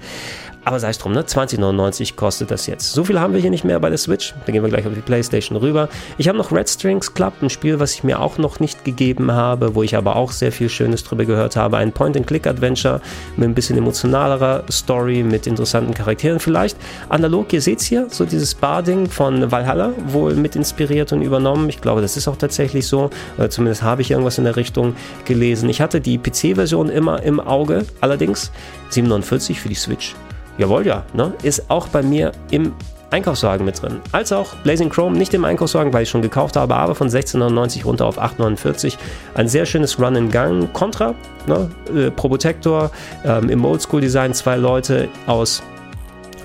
[0.65, 1.23] Aber sei es drum, ne?
[1.23, 2.93] 20,99 kostet das jetzt.
[2.93, 4.34] So viel haben wir hier nicht mehr bei der Switch.
[4.45, 5.89] Da gehen wir gleich auf die Playstation rüber.
[6.17, 9.32] Ich habe noch Red Strings Club, ein Spiel, was ich mir auch noch nicht gegeben
[9.32, 11.78] habe, wo ich aber auch sehr viel Schönes drüber gehört habe.
[11.78, 13.02] Ein Point-and-Click-Adventure
[13.36, 16.78] mit ein bisschen emotionalerer Story, mit interessanten Charakteren vielleicht.
[17.10, 21.67] Analog, ihr seht es hier, so dieses Barding von Valhalla, wohl mit inspiriert und übernommen.
[21.67, 23.10] Ich glaube, das ist auch tatsächlich so.
[23.38, 24.95] Oder zumindest habe ich irgendwas in der Richtung
[25.26, 25.67] gelesen.
[25.67, 28.52] Ich hatte die PC-Version immer im Auge, allerdings
[28.89, 30.15] 47 für die Switch
[30.57, 31.33] Jawohl, ja, ne?
[31.43, 32.73] ist auch bei mir im
[33.13, 34.01] Einkaufswagen mit drin.
[34.11, 37.85] Als auch Blazing Chrome, nicht im Einkaufswagen, weil ich schon gekauft habe, aber von 16,99
[37.85, 38.97] runter auf 8,49.
[39.35, 40.73] Ein sehr schönes Run-and-Gun.
[40.73, 41.13] Contra,
[41.45, 41.69] ne?
[41.95, 42.89] äh, Probotector,
[43.23, 45.61] ähm, im Oldschool-Design zwei Leute aus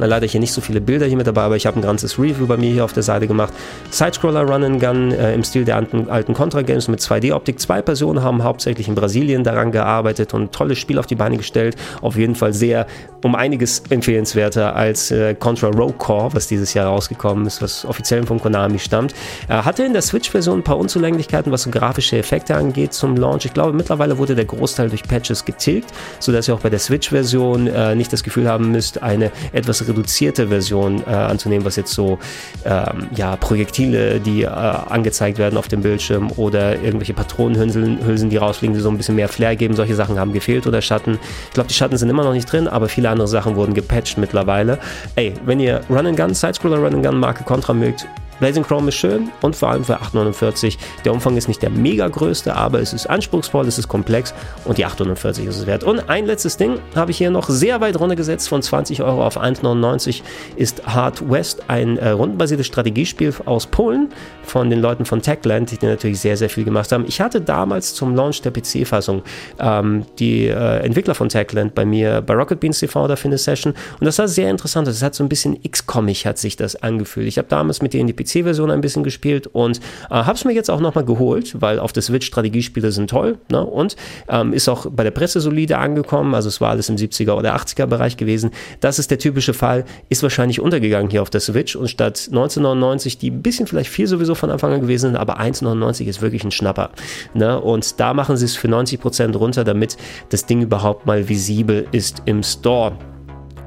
[0.07, 2.47] Leider hier nicht so viele Bilder hier mit dabei, aber ich habe ein ganzes Review
[2.47, 3.53] bei mir hier auf der Seite gemacht.
[3.91, 7.61] Sidescroller Run and Gun äh, im Stil der alten, alten Contra-Games mit 2D-Optik.
[7.61, 11.37] Zwei Personen haben hauptsächlich in Brasilien daran gearbeitet und ein tolles Spiel auf die Beine
[11.37, 11.77] gestellt.
[12.01, 12.87] Auf jeden Fall sehr
[13.25, 18.25] um einiges empfehlenswerter als äh, Contra Rogue Core, was dieses Jahr rausgekommen ist, was offiziell
[18.27, 19.15] von Konami stammt.
[19.49, 23.45] Er hatte in der Switch-Version ein paar Unzulänglichkeiten, was so grafische Effekte angeht zum Launch.
[23.45, 27.67] Ich glaube, mittlerweile wurde der Großteil durch Patches getilgt, sodass ihr auch bei der Switch-Version
[27.67, 32.19] äh, nicht das Gefühl haben müsst, eine etwas reduzierte Version äh, anzunehmen, was jetzt so
[32.65, 38.37] ähm, ja, Projektile, die äh, angezeigt werden auf dem Bildschirm oder irgendwelche Patronenhülsen, Hülsen, die
[38.37, 39.75] rausfliegen, die so ein bisschen mehr Flair geben.
[39.75, 41.19] Solche Sachen haben gefehlt oder Schatten.
[41.49, 44.19] Ich glaube, die Schatten sind immer noch nicht drin, aber viele andere Sachen wurden gepatcht
[44.19, 44.79] mittlerweile.
[45.17, 48.07] Ey, wenn ihr Run and Gun, Sidescroller Run and Gun Marke Contra mögt,
[48.41, 50.77] Blazing Chrome ist schön und vor allem für 8,49.
[51.05, 54.33] Der Umfang ist nicht der mega größte, aber es ist anspruchsvoll, es ist komplex
[54.65, 55.85] und die 8,49 ist es wert.
[55.85, 59.41] Und ein letztes Ding habe ich hier noch sehr weit runtergesetzt von 20 Euro auf
[59.41, 60.23] 1,99
[60.57, 64.09] ist Hard West, ein äh, rundenbasiertes Strategiespiel aus Polen
[64.43, 67.05] von den Leuten von Techland, die natürlich sehr, sehr viel gemacht haben.
[67.07, 69.23] Ich hatte damals zum Launch der PC-Fassung
[69.59, 73.39] ähm, die äh, Entwickler von Techland bei mir bei Rocket Beans TV da für eine
[73.39, 74.87] Session und das war sehr interessant.
[74.87, 77.27] Das hat so ein bisschen X-Comic hat sich das angefühlt.
[77.27, 79.79] Ich habe damals mit denen die PC PC-Version ein bisschen gespielt und
[80.11, 83.39] äh, habe es mir jetzt auch nochmal geholt, weil auf der Switch Strategiespiele sind toll
[83.51, 83.65] ne?
[83.65, 83.97] und
[84.29, 86.35] ähm, ist auch bei der Presse solide angekommen.
[86.35, 88.51] Also es war alles im 70er oder 80er Bereich gewesen.
[88.81, 93.19] Das ist der typische Fall, ist wahrscheinlich untergegangen hier auf der Switch und statt 1999,
[93.19, 96.45] die ein bisschen vielleicht viel sowieso von Anfang an gewesen sind, aber 1,99 ist wirklich
[96.45, 96.91] ein Schnapper.
[97.35, 97.61] Ne?
[97.61, 99.97] Und da machen sie es für 90% runter, damit
[100.31, 102.93] das Ding überhaupt mal visibel ist im Store.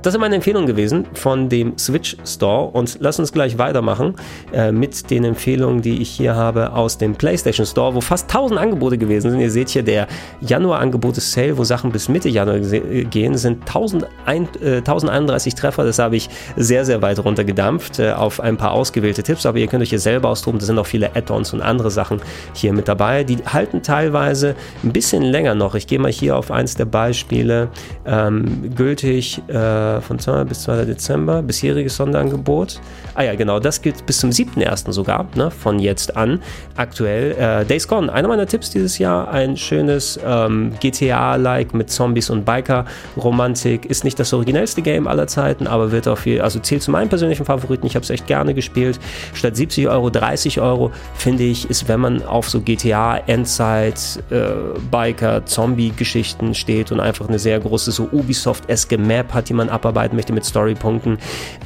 [0.01, 4.15] Das sind meine Empfehlungen gewesen von dem Switch Store und lass uns gleich weitermachen
[4.51, 8.59] äh, mit den Empfehlungen, die ich hier habe aus dem PlayStation Store, wo fast 1000
[8.59, 9.39] Angebote gewesen sind.
[9.39, 10.07] Ihr seht hier der
[10.41, 15.83] Januar-Angebote Sale, wo Sachen bis Mitte Januar gehen, sind 1000, äh, 1031 Treffer.
[15.83, 19.67] Das habe ich sehr, sehr weit runtergedampft äh, auf ein paar ausgewählte Tipps, aber ihr
[19.67, 20.59] könnt euch hier selber austoben.
[20.59, 22.21] Da sind auch viele Add-ons und andere Sachen
[22.55, 23.23] hier mit dabei.
[23.23, 25.75] Die halten teilweise ein bisschen länger noch.
[25.75, 27.69] Ich gehe mal hier auf eins der Beispiele.
[28.05, 30.45] Ähm, gültig äh, von 2.
[30.45, 30.85] bis 2.
[30.85, 32.79] Dezember, bisheriges Sonderangebot.
[33.15, 34.91] Ah ja, genau, das gilt bis zum 7.1.
[34.93, 36.41] sogar, ne, von jetzt an.
[36.77, 42.29] Aktuell äh, Days Gone, einer meiner Tipps dieses Jahr, ein schönes ähm, GTA-like mit Zombies
[42.29, 43.85] und Biker-Romantik.
[43.85, 47.09] Ist nicht das originellste Game aller Zeiten, aber wird auf viel, also zählt zu meinen
[47.09, 47.85] persönlichen Favoriten.
[47.85, 48.99] Ich habe es echt gerne gespielt.
[49.33, 54.51] Statt 70 Euro, 30 Euro, finde ich, ist, wenn man auf so GTA, Endzeit, äh,
[54.89, 59.80] Biker, Zombie-Geschichten steht und einfach eine sehr große, so Ubisoft-eske Map hat, die man ab
[59.81, 61.17] abarbeiten möchte mit Storypunkten.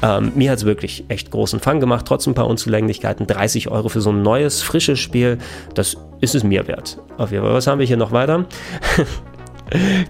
[0.02, 3.28] Ähm, mir hat es wirklich echt großen Fang gemacht, trotz ein paar Unzulänglichkeiten.
[3.28, 5.38] 30 Euro für so ein neues, frisches Spiel,
[5.74, 6.98] das ist es mir wert.
[7.18, 7.54] Auf jeden Fall.
[7.54, 8.46] Was haben wir hier noch weiter?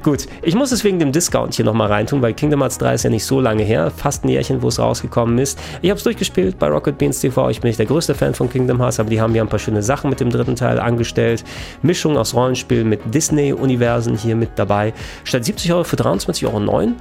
[0.04, 3.04] Gut, ich muss es wegen dem Discount hier nochmal reintun, weil Kingdom Hearts 3 ist
[3.04, 5.58] ja nicht so lange her, fast ein Jährchen, wo es rausgekommen ist.
[5.82, 8.50] Ich habe es durchgespielt bei Rocket Beans TV, ich bin nicht der größte Fan von
[8.50, 11.46] Kingdom Hearts, aber die haben ja ein paar schöne Sachen mit dem dritten Teil angestellt.
[11.82, 14.94] Mischung aus Rollenspiel mit Disney-Universen hier mit dabei.
[15.24, 16.94] Statt 70 Euro für 23,09 Euro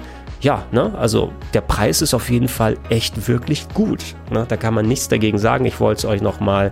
[0.44, 4.14] ja, ne, also der Preis ist auf jeden Fall echt wirklich gut.
[4.30, 4.44] Ne?
[4.46, 5.64] Da kann man nichts dagegen sagen.
[5.64, 6.70] Ich wollte es euch nochmal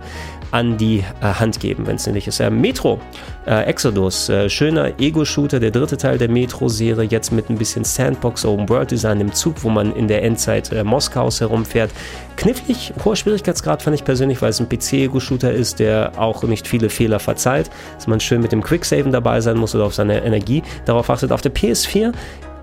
[0.51, 2.39] an die äh, Hand geben, wenn es nicht ist.
[2.39, 2.99] Äh, Metro,
[3.47, 8.45] äh, Exodus, äh, schöner Ego-Shooter, der dritte Teil der Metro-Serie, jetzt mit ein bisschen Sandbox
[8.45, 11.89] Open World Design im Zug, wo man in der Endzeit äh, Moskaus herumfährt.
[12.35, 16.91] Knifflig, hoher Schwierigkeitsgrad fand ich persönlich, weil es ein PC-Ego-Shooter ist, der auch nicht viele
[16.91, 20.61] Fehler verzeiht, dass man schön mit dem Quicksaven dabei sein muss oder auf seine Energie
[20.85, 21.31] darauf achtet.
[21.31, 22.13] Auf der PS4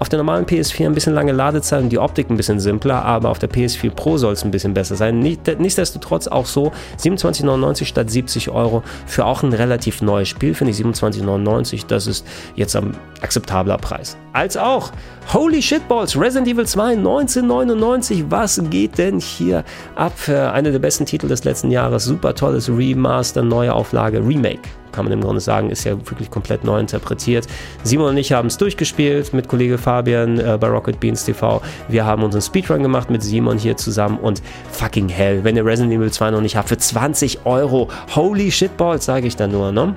[0.01, 3.29] auf der normalen PS4 ein bisschen lange Ladezeit und die Optik ein bisschen simpler, aber
[3.29, 5.19] auf der PS4 Pro soll es ein bisschen besser sein.
[5.21, 10.79] Nichtsdestotrotz auch so 27,99 statt 70 Euro für auch ein relativ neues Spiel, finde ich
[10.79, 11.87] 27,99.
[11.87, 14.17] Das ist jetzt ein akzeptabler Preis.
[14.33, 14.91] Als auch
[15.35, 18.25] Holy Shitballs, Resident Evil 2 1999.
[18.31, 19.65] Was geht denn hier
[19.97, 20.15] ab?
[20.29, 22.05] Einer der besten Titel des letzten Jahres.
[22.05, 26.65] Super tolles Remaster, neue Auflage, Remake kann man im Grunde sagen, ist ja wirklich komplett
[26.65, 27.47] neu interpretiert.
[27.83, 31.63] Simon und ich haben es durchgespielt mit Kollege Fabian äh, bei Rocket Beans TV.
[31.89, 35.95] Wir haben unseren Speedrun gemacht mit Simon hier zusammen und fucking hell, wenn ihr Resident
[35.95, 39.95] Evil 2 noch nicht habt, für 20 Euro, holy shitballs, sage ich da nur, ne?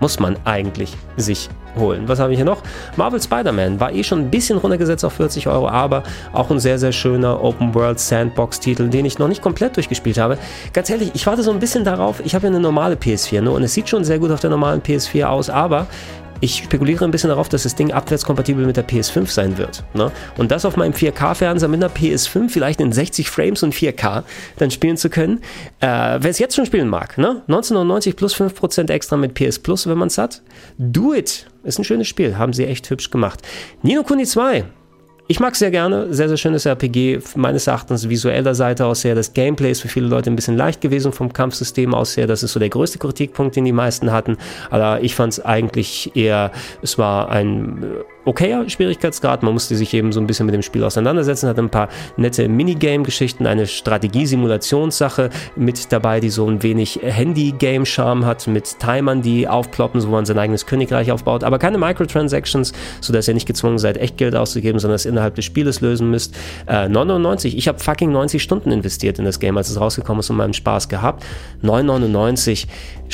[0.00, 2.02] Muss man eigentlich sich holen.
[2.06, 2.62] Was habe ich hier noch?
[2.96, 6.78] Marvel Spider-Man war eh schon ein bisschen runtergesetzt auf 40 Euro, aber auch ein sehr,
[6.78, 10.38] sehr schöner Open World Sandbox-Titel, den ich noch nicht komplett durchgespielt habe.
[10.72, 13.50] Ganz ehrlich, ich warte so ein bisschen darauf, ich habe ja eine normale PS4 ne?
[13.50, 15.86] und es sieht schon sehr gut auf der normalen PS4 aus, aber
[16.40, 19.84] ich spekuliere ein bisschen darauf, dass das Ding abwärtskompatibel mit der PS5 sein wird.
[19.94, 20.10] Ne?
[20.36, 24.24] Und das auf meinem 4K-Fernseher mit einer PS5 vielleicht in 60 Frames und 4K
[24.56, 25.38] dann spielen zu können.
[25.80, 27.42] Äh, wer es jetzt schon spielen mag, ne?
[27.48, 30.42] 1999 plus 5% extra mit PS Plus, wenn man es hat.
[30.78, 31.46] Do it!
[31.62, 33.40] Ist ein schönes Spiel, haben sie echt hübsch gemacht.
[33.82, 34.64] Nino Kuni 2,
[35.26, 39.14] ich mag es sehr gerne, sehr, sehr schönes RPG, meines Erachtens visueller Seite aus her.
[39.14, 42.26] Das Gameplay ist für viele Leute ein bisschen leicht gewesen vom Kampfsystem aus her.
[42.26, 44.36] Das ist so der größte Kritikpunkt, den die meisten hatten.
[44.70, 47.84] Aber ich fand es eigentlich eher, es war ein
[48.24, 49.42] okayer Schwierigkeitsgrad.
[49.42, 52.48] Man musste sich eben so ein bisschen mit dem Spiel auseinandersetzen, hat ein paar nette
[52.48, 60.02] Minigame-Geschichten, eine Strategie-Simulationssache mit dabei, die so ein wenig Handy-Game-Charme hat, mit Timern, die aufploppen,
[60.02, 64.16] wo man sein eigenes Königreich aufbaut, aber keine Microtransactions, sodass ihr nicht gezwungen seid, echt
[64.16, 66.34] Geld auszugeben, sondern es innerhalb des Spieles lösen müsst.
[66.66, 70.30] Äh, 99, ich habe fucking 90 Stunden investiert in das Game, als es rausgekommen ist
[70.30, 71.24] und meinen Spaß gehabt.
[71.62, 72.66] 9,99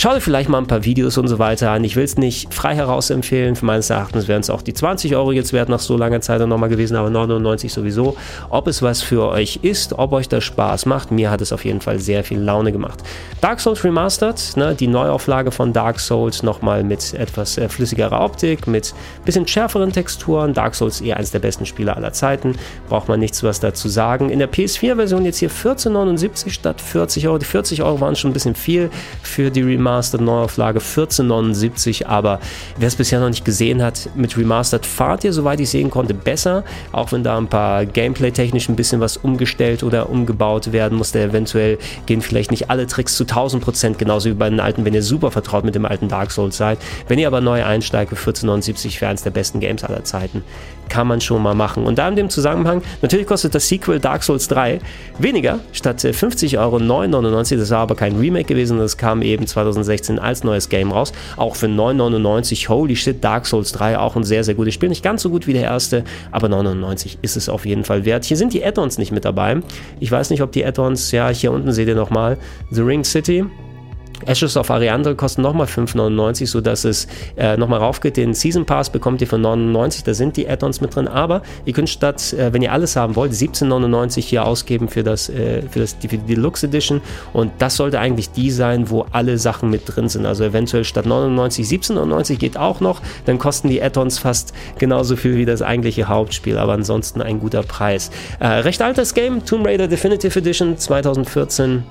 [0.02, 1.84] Schau dir vielleicht mal ein paar Videos und so weiter an.
[1.84, 3.54] Ich will es nicht frei heraus empfehlen.
[3.54, 6.40] Für meines Erachtens wären es auch die 20 Euro jetzt wert nach so langer Zeit
[6.40, 8.16] nochmal gewesen, aber 99 sowieso.
[8.48, 11.66] Ob es was für euch ist, ob euch das Spaß macht, mir hat es auf
[11.66, 13.00] jeden Fall sehr viel Laune gemacht.
[13.42, 18.66] Dark Souls Remastered, ne, die Neuauflage von Dark Souls nochmal mit etwas äh, flüssigerer Optik,
[18.66, 18.94] mit
[19.26, 20.54] bisschen schärferen Texturen.
[20.54, 22.54] Dark Souls eher eines der besten Spiele aller Zeiten.
[22.88, 24.30] Braucht man nichts was dazu sagen.
[24.30, 27.36] In der PS4-Version jetzt hier 14,79 statt 40 Euro.
[27.36, 28.88] Die 40 Euro waren schon ein bisschen viel
[29.22, 32.38] für die Remastered Remastered Neuauflage 1479, aber
[32.78, 36.14] wer es bisher noch nicht gesehen hat, mit Remastered fahrt ihr, soweit ich sehen konnte,
[36.14, 41.20] besser, auch wenn da ein paar Gameplay-technisch ein bisschen was umgestellt oder umgebaut werden musste.
[41.20, 44.94] Eventuell gehen vielleicht nicht alle Tricks zu 1000 Prozent, genauso wie bei den alten, wenn
[44.94, 46.78] ihr super vertraut mit dem alten Dark Souls seid.
[47.08, 50.44] Wenn ihr aber neu einsteigt, 1479 für eines der besten Games aller Zeiten,
[50.90, 51.84] kann man schon mal machen.
[51.84, 54.80] Und da in dem Zusammenhang, natürlich kostet das Sequel Dark Souls 3
[55.18, 57.56] weniger, statt 50 Euro 9,99.
[57.56, 61.12] Das war aber kein Remake gewesen, das kam eben 2016 als neues Game raus.
[61.36, 62.68] Auch für 9,99.
[62.68, 64.88] Holy shit, Dark Souls 3 auch ein sehr, sehr gutes Spiel.
[64.88, 68.24] Nicht ganz so gut wie der erste, aber 9,99 ist es auf jeden Fall wert.
[68.24, 69.60] Hier sind die Add-ons nicht mit dabei.
[70.00, 72.38] Ich weiß nicht, ob die Add-ons, ja, hier unten seht ihr nochmal
[72.70, 73.44] The Ring City.
[74.26, 77.06] Ashes of Ariandel kosten nochmal 5,99, sodass es
[77.36, 78.16] äh, nochmal raufgeht.
[78.16, 81.72] Den Season Pass bekommt ihr für 99, da sind die Add-ons mit drin, aber ihr
[81.72, 85.80] könnt statt, äh, wenn ihr alles haben wollt, 17,99 hier ausgeben für, das, äh, für,
[85.80, 87.00] das, die, für die Deluxe Edition
[87.32, 90.26] und das sollte eigentlich die sein, wo alle Sachen mit drin sind.
[90.26, 95.36] Also eventuell statt 99, 17,99 geht auch noch, dann kosten die Add-ons fast genauso viel
[95.36, 98.10] wie das eigentliche Hauptspiel, aber ansonsten ein guter Preis.
[98.38, 101.84] Äh, recht altes Game, Tomb Raider Definitive Edition 2014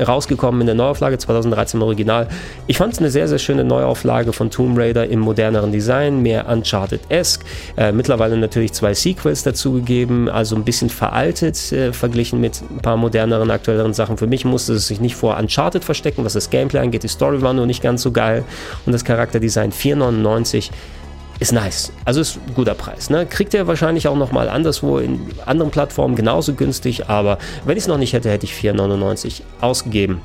[0.00, 2.28] rausgekommen in der Neuauflage 2013 im Original.
[2.66, 6.48] Ich fand es eine sehr, sehr schöne Neuauflage von Tomb Raider im moderneren Design, mehr
[6.48, 7.44] Uncharted-esque.
[7.76, 12.96] Äh, mittlerweile natürlich zwei Sequels dazugegeben, also ein bisschen veraltet äh, verglichen mit ein paar
[12.96, 14.16] moderneren, aktuelleren Sachen.
[14.16, 17.02] Für mich musste es sich nicht vor Uncharted verstecken, was das Gameplay angeht.
[17.02, 18.44] Die Story war nur nicht ganz so geil
[18.86, 20.70] und das Charakterdesign 499
[21.38, 21.92] ist nice.
[22.04, 23.10] Also ist ein guter Preis.
[23.10, 23.26] Ne?
[23.26, 27.88] Kriegt ihr wahrscheinlich auch nochmal anderswo in anderen Plattformen genauso günstig, aber wenn ich es
[27.88, 30.20] noch nicht hätte, hätte ich 4,99 ausgegeben.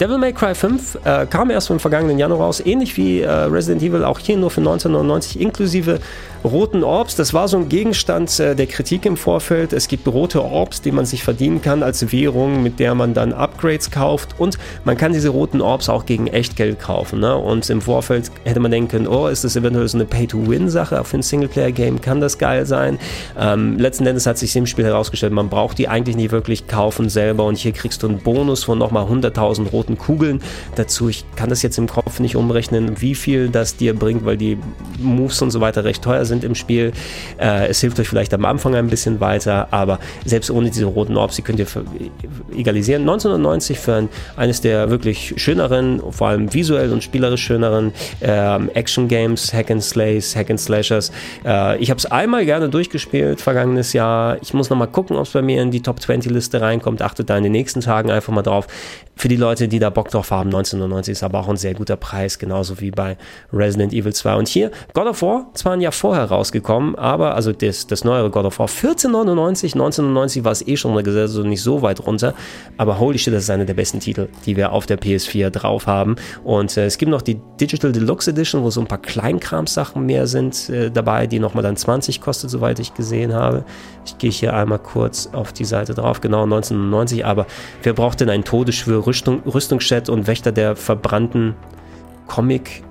[0.00, 3.82] Devil May Cry 5 äh, kam erst im vergangenen Januar raus, ähnlich wie äh, Resident
[3.82, 6.00] Evil, auch hier nur für 1999 inklusive
[6.44, 7.16] roten Orbs.
[7.16, 9.72] Das war so ein Gegenstand äh, der Kritik im Vorfeld.
[9.72, 13.32] Es gibt rote Orbs, die man sich verdienen kann als Währung, mit der man dann
[13.32, 17.20] Upgrades kauft und man kann diese roten Orbs auch gegen Echtgeld kaufen.
[17.20, 17.36] Ne?
[17.36, 21.02] Und im Vorfeld hätte man denken können, oh, ist das eventuell so eine Pay-to-Win-Sache?
[21.04, 22.98] Für ein Singleplayer-Game kann das geil sein.
[23.38, 27.08] Ähm, letzten Endes hat sich im Spiel herausgestellt, man braucht die eigentlich nicht wirklich kaufen
[27.08, 30.40] selber und hier kriegst du einen Bonus von nochmal 100.000 roten Kugeln
[30.76, 31.08] dazu.
[31.08, 34.58] Ich kann das jetzt im Kopf nicht umrechnen, wie viel das dir bringt, weil die
[34.98, 36.92] Moves und so weiter recht teuer sind im Spiel.
[37.38, 41.16] Äh, es hilft euch vielleicht am Anfang ein bisschen weiter, aber selbst ohne diese roten
[41.16, 41.66] Orbs, die könnt ihr
[42.56, 43.02] egalisieren.
[43.02, 48.28] 1990 für ein, eines der wirklich schöneren, vor allem visuell und spielerisch schöneren äh,
[48.74, 51.12] Action-Games, Hack and Slays, Hack and Slashers.
[51.44, 54.38] Äh, ich habe es einmal gerne durchgespielt, vergangenes Jahr.
[54.42, 57.02] Ich muss nochmal gucken, ob es bei mir in die Top 20 Liste reinkommt.
[57.02, 58.66] Achtet da in den nächsten Tagen einfach mal drauf.
[59.16, 61.96] Für die Leute, die da Bock drauf haben, 1990 ist aber auch ein sehr guter
[61.96, 63.16] Preis, genauso wie bei
[63.52, 64.34] Resident Evil 2.
[64.36, 68.30] Und hier, God of War, zwar ein Jahr vorher rausgekommen, aber, also das, das neuere
[68.30, 72.34] God of War, 1499, 1990 war es eh schon also nicht so weit runter,
[72.76, 75.86] aber holy shit, das ist einer der besten Titel, die wir auf der PS4 drauf
[75.86, 76.16] haben.
[76.44, 80.26] Und äh, es gibt noch die Digital Deluxe Edition, wo so ein paar Kleinkrams-Sachen mehr
[80.26, 83.64] sind äh, dabei, die nochmal dann 20 kostet, soweit ich gesehen habe.
[84.04, 87.46] Ich gehe hier einmal kurz auf die Seite drauf, genau 1990, aber
[87.82, 91.54] wer braucht denn ein Todesschwür Rüstung, Rüstungschat und Wächter der verbrannten
[92.26, 92.82] Comic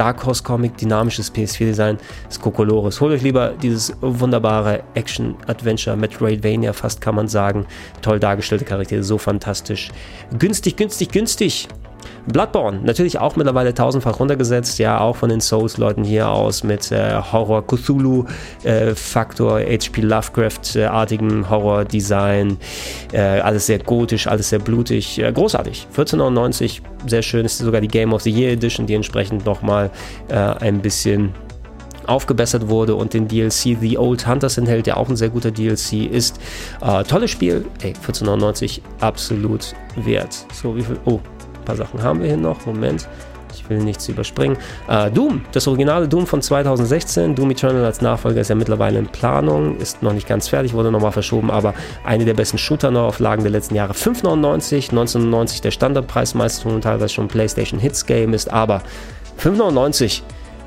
[0.00, 3.02] Dark Horse Comic, dynamisches PS4-Design des Kokolores.
[3.02, 7.66] Holt euch lieber dieses wunderbare Action-Adventure, Metroidvania fast kann man sagen.
[8.00, 9.90] Toll dargestellte Charaktere, so fantastisch.
[10.38, 11.68] Günstig, günstig, günstig.
[12.26, 17.20] Bloodborne, natürlich auch mittlerweile tausendfach runtergesetzt, ja, auch von den Souls-Leuten hier aus mit äh,
[17.32, 22.58] Horror Cthulhu-Faktor, äh, HP Lovecraft-artigen Horror-Design,
[23.12, 25.88] äh, alles sehr gotisch, alles sehr blutig, äh, großartig.
[25.96, 29.90] 14,99, sehr schön, ist sogar die Game of the Year Edition, die entsprechend nochmal
[30.28, 31.32] äh, ein bisschen
[32.06, 36.10] aufgebessert wurde und den DLC The Old Hunters enthält, der auch ein sehr guter DLC
[36.10, 36.40] ist.
[36.80, 40.46] Äh, tolles Spiel, ey, 14,99 absolut wert.
[40.52, 40.98] So, wie viel?
[41.04, 41.20] Oh,
[41.64, 42.66] paar Sachen haben wir hier noch.
[42.66, 43.08] Moment.
[43.54, 44.56] Ich will nichts überspringen.
[44.88, 47.34] Äh, Doom, das originale Doom von 2016.
[47.34, 50.90] Doom Eternal als Nachfolger ist ja mittlerweile in Planung, ist noch nicht ganz fertig, wurde
[50.90, 53.92] nochmal verschoben, aber eine der besten Shooter-Neuauflagen der letzten Jahre.
[53.92, 58.82] 5,99, 1999 der Standardpreis, meistens und teilweise schon PlayStation Hits Game ist, aber
[59.40, 60.22] 5,99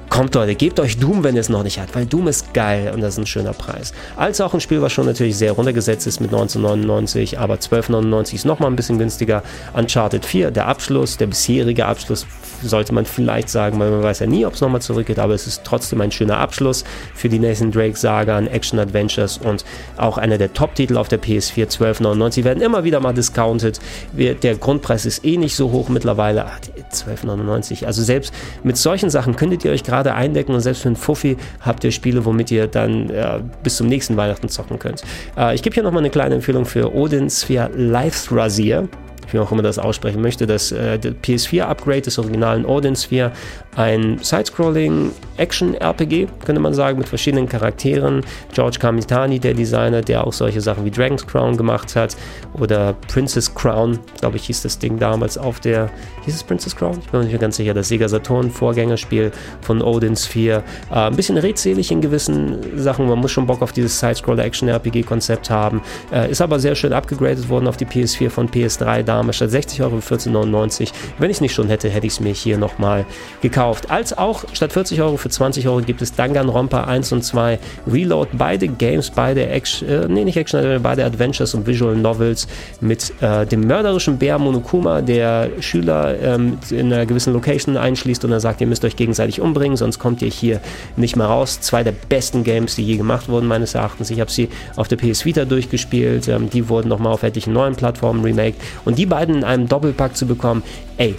[0.09, 2.91] Kommt Leute, gebt euch Doom, wenn ihr es noch nicht habt, weil Doom ist geil
[2.93, 3.93] und das ist ein schöner Preis.
[4.15, 8.45] Als auch ein Spiel, was schon natürlich sehr runtergesetzt ist mit 1999, aber 12,99 ist
[8.45, 9.41] nochmal ein bisschen günstiger.
[9.73, 12.27] Uncharted 4, der Abschluss, der bisherige Abschluss,
[12.61, 15.47] sollte man vielleicht sagen, weil man weiß ja nie, ob es nochmal zurückgeht, aber es
[15.47, 16.83] ist trotzdem ein schöner Abschluss
[17.15, 19.65] für die Nathan Drake Saga an Action Adventures und
[19.97, 23.79] auch einer der Top-Titel auf der PS4, 12,99, werden immer wieder mal discounted.
[24.13, 26.45] Der Grundpreis ist eh nicht so hoch mittlerweile,
[26.91, 27.85] 12,99.
[27.85, 28.31] Also selbst
[28.63, 31.83] mit solchen Sachen könntet ihr euch gerade gerade eindecken und selbst für einen Fuffi habt
[31.83, 35.03] ihr Spiele, womit ihr dann äh, bis zum nächsten Weihnachten zocken könnt.
[35.37, 38.89] Äh, ich gebe hier nochmal eine kleine Empfehlung für Odin Sphere Life Rasier
[39.31, 43.31] wie auch immer das aussprechen möchte, das äh, PS4-Upgrade des originalen Odin Sphere,
[43.75, 48.23] ein Sidescrolling Action-RPG, könnte man sagen, mit verschiedenen Charakteren.
[48.53, 52.15] George Kamitani, der Designer, der auch solche Sachen wie Dragon's Crown gemacht hat
[52.53, 55.89] oder Princess Crown, glaube ich, hieß das Ding damals auf der,
[56.25, 56.99] hieß es Princess Crown?
[56.99, 60.63] Ich bin mir nicht mehr ganz sicher, das Sega Saturn Vorgängerspiel von Odin Sphere.
[60.91, 65.49] Äh, ein bisschen redselig in gewissen Sachen, man muss schon Bock auf dieses Sidescroller Action-RPG-Konzept
[65.49, 69.49] haben, äh, ist aber sehr schön abgegradet worden auf die PS4 von PS3 damals, statt
[69.49, 70.91] 60 Euro für 14,99.
[71.17, 73.05] Wenn ich es nicht schon hätte, hätte ich es mir hier nochmal
[73.41, 73.62] gekauft.
[73.87, 77.59] Als auch statt 40 Euro für 20 Euro gibt es Danganronpa 1 und 2
[77.91, 78.31] Reload.
[78.33, 82.47] Beide Games, beide Action, äh, nee, nicht Action, äh, beide Adventures und Visual Novels
[82.81, 88.31] mit äh, dem mörderischen Bär Monokuma, der Schüler ähm, in einer gewissen Location einschließt und
[88.31, 90.59] dann sagt, ihr müsst euch gegenseitig umbringen, sonst kommt ihr hier
[90.97, 91.61] nicht mehr raus.
[91.61, 94.09] Zwei der besten Games, die je gemacht wurden, meines Erachtens.
[94.09, 96.27] Ich habe sie auf der PS Vita durchgespielt.
[96.27, 98.55] Ähm, die wurden nochmal auf etlichen neuen Plattformen remake.
[98.85, 100.63] Und die beiden in einem Doppelpack zu bekommen,
[100.97, 101.15] ey,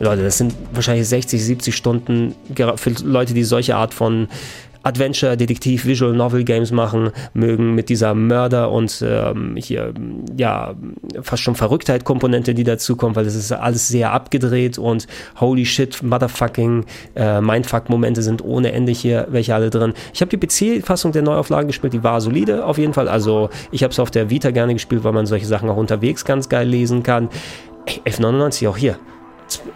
[0.00, 2.34] Leute, das sind wahrscheinlich 60, 70 Stunden
[2.76, 4.28] für Leute, die solche Art von
[4.82, 9.92] Adventure, Detektiv, Visual Novel Games machen mögen mit dieser Mörder und ähm, hier
[10.36, 10.74] ja
[11.20, 15.06] fast schon Verrücktheit-Komponente, die dazu kommt, weil das ist alles sehr abgedreht und
[15.38, 19.92] holy shit, motherfucking äh, Mindfuck-Momente sind ohne Ende hier welche alle drin.
[20.14, 23.08] Ich habe die PC-Fassung der Neuauflage gespielt, die war solide auf jeden Fall.
[23.08, 26.24] Also ich habe es auf der Vita gerne gespielt, weil man solche Sachen auch unterwegs
[26.24, 27.28] ganz geil lesen kann.
[27.84, 28.96] Ey, F99 auch hier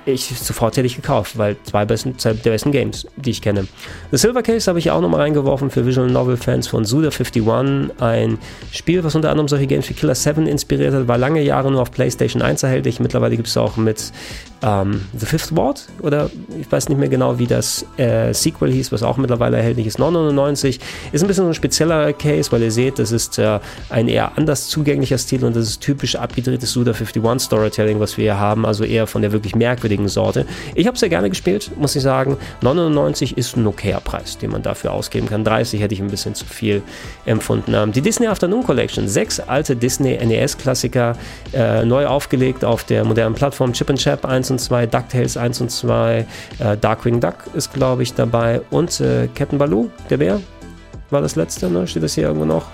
[0.07, 3.67] ich sofort hätte ich gekauft, weil zwei, besten, zwei der besten Games, die ich kenne.
[4.11, 8.39] The Silver Case habe ich auch nochmal reingeworfen für Visual Novel Fans von Suda51, ein
[8.73, 11.83] Spiel, was unter anderem solche Games wie Killer 7 inspiriert hat, war lange Jahre nur
[11.83, 14.13] auf PlayStation 1 erhältlich, mittlerweile gibt es auch mit
[14.63, 18.93] ähm, The Fifth Ward oder ich weiß nicht mehr genau, wie das äh, Sequel hieß,
[18.93, 20.81] was auch mittlerweile erhältlich ist, 999,
[21.13, 23.61] ist ein bisschen so ein spezieller Case, weil ihr seht, das ist äh,
[23.91, 28.39] ein eher anders zugänglicher Stil und das ist typisch abgedrehtes Suda51 Storytelling, was wir hier
[28.39, 30.45] haben, also eher von der wirklich merkwürdigen Sorte.
[30.75, 32.37] Ich habe sehr gerne gespielt, muss ich sagen.
[32.61, 35.43] 99 ist ein okayer Preis, den man dafür ausgeben kann.
[35.43, 36.83] 30 hätte ich ein bisschen zu viel
[37.25, 37.73] empfunden.
[37.73, 41.17] Ähm, die Disney Afternoon Collection, sechs alte Disney NES-Klassiker,
[41.55, 45.61] äh, neu aufgelegt auf der modernen Plattform Chip and Chap 1 und 2, DuckTales 1
[45.63, 46.27] und 2,
[46.59, 50.41] äh, Darkwing Duck ist, glaube ich, dabei und äh, Captain Baloo, der Bär,
[51.11, 51.87] war das letzte, ne?
[51.87, 52.67] Steht das hier irgendwo noch?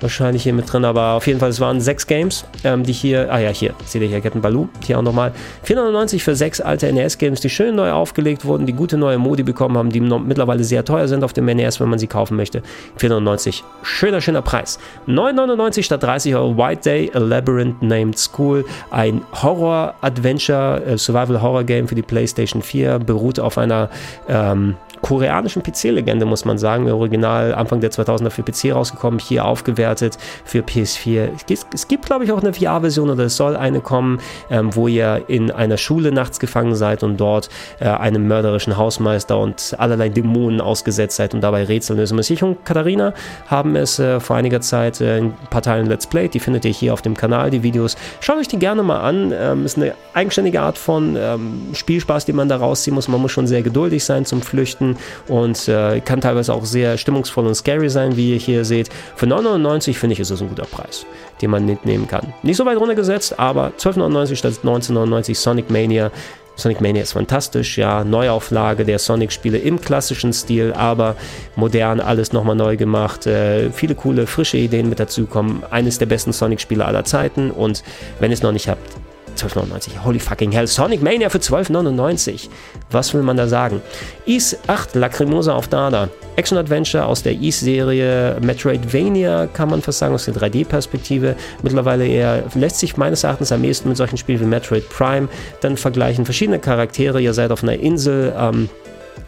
[0.00, 3.32] Wahrscheinlich hier mit drin, aber auf jeden Fall, es waren sechs Games, ähm, die hier,
[3.32, 5.32] ah ja, hier, seht ihr hier, Captain Baloo, hier auch nochmal,
[5.62, 9.76] 499 für sechs alte NES-Games, die schön neu aufgelegt wurden, die gute neue Modi bekommen
[9.76, 12.62] haben, die mittlerweile sehr teuer sind auf dem NES, wenn man sie kaufen möchte.
[12.96, 14.78] 499, schöner, schöner Preis.
[15.06, 21.94] 999 statt 30 Euro, White Day, A Labyrinth Named School, ein Horror-Adventure, äh, Survival-Horror-Game für
[21.94, 23.90] die PlayStation 4, beruht auf einer,
[24.28, 24.76] ähm,
[25.06, 26.90] koreanischen PC-Legende, muss man sagen.
[26.90, 31.28] Original Anfang der 2000er für PC rausgekommen, hier aufgewertet für PS4.
[31.72, 34.18] Es gibt, glaube ich, auch eine VR-Version oder es soll eine kommen,
[34.50, 39.38] ähm, wo ihr in einer Schule nachts gefangen seid und dort äh, einem mörderischen Hausmeister
[39.38, 42.32] und allerlei Dämonen ausgesetzt seid und dabei Rätsel lösen müsst.
[42.32, 43.14] Ich und Katharina
[43.46, 46.26] haben es äh, vor einiger Zeit äh, in ein paar Teilen Let's Play.
[46.26, 47.94] Die findet ihr hier auf dem Kanal, die Videos.
[48.18, 49.32] Schaut euch die gerne mal an.
[49.32, 53.06] Ähm, ist eine eigenständige Art von ähm, Spielspaß, den man da rausziehen muss.
[53.06, 54.95] Man muss schon sehr geduldig sein zum Flüchten
[55.28, 58.88] Und äh, kann teilweise auch sehr stimmungsvoll und scary sein, wie ihr hier seht.
[59.16, 61.06] Für 9,99 finde ich, ist es ein guter Preis,
[61.40, 62.32] den man mitnehmen kann.
[62.42, 66.10] Nicht so weit runtergesetzt, aber 12,99 statt 19,99 Sonic Mania.
[66.56, 71.16] Sonic Mania ist fantastisch, ja, Neuauflage der Sonic-Spiele im klassischen Stil, aber
[71.54, 75.62] modern, alles nochmal neu gemacht, äh, viele coole, frische Ideen mit dazu kommen.
[75.70, 77.82] Eines der besten Sonic-Spiele aller Zeiten und
[78.20, 78.96] wenn ihr es noch nicht habt,
[79.36, 80.02] 12,99.
[80.04, 80.66] Holy fucking hell.
[80.66, 82.48] Sonic Mania für 12,99.
[82.90, 83.82] Was will man da sagen?
[84.24, 86.08] Is 8 Lacrimosa auf Dada.
[86.36, 91.34] Action-Adventure aus der East-Serie Metroidvania, kann man fast sagen, aus der 3D-Perspektive.
[91.62, 95.28] Mittlerweile eher lässt sich meines Erachtens am ehesten mit solchen Spielen wie Metroid Prime
[95.60, 96.24] dann vergleichen.
[96.24, 98.34] Verschiedene Charaktere, ihr seid auf einer Insel.
[98.38, 98.68] Ähm,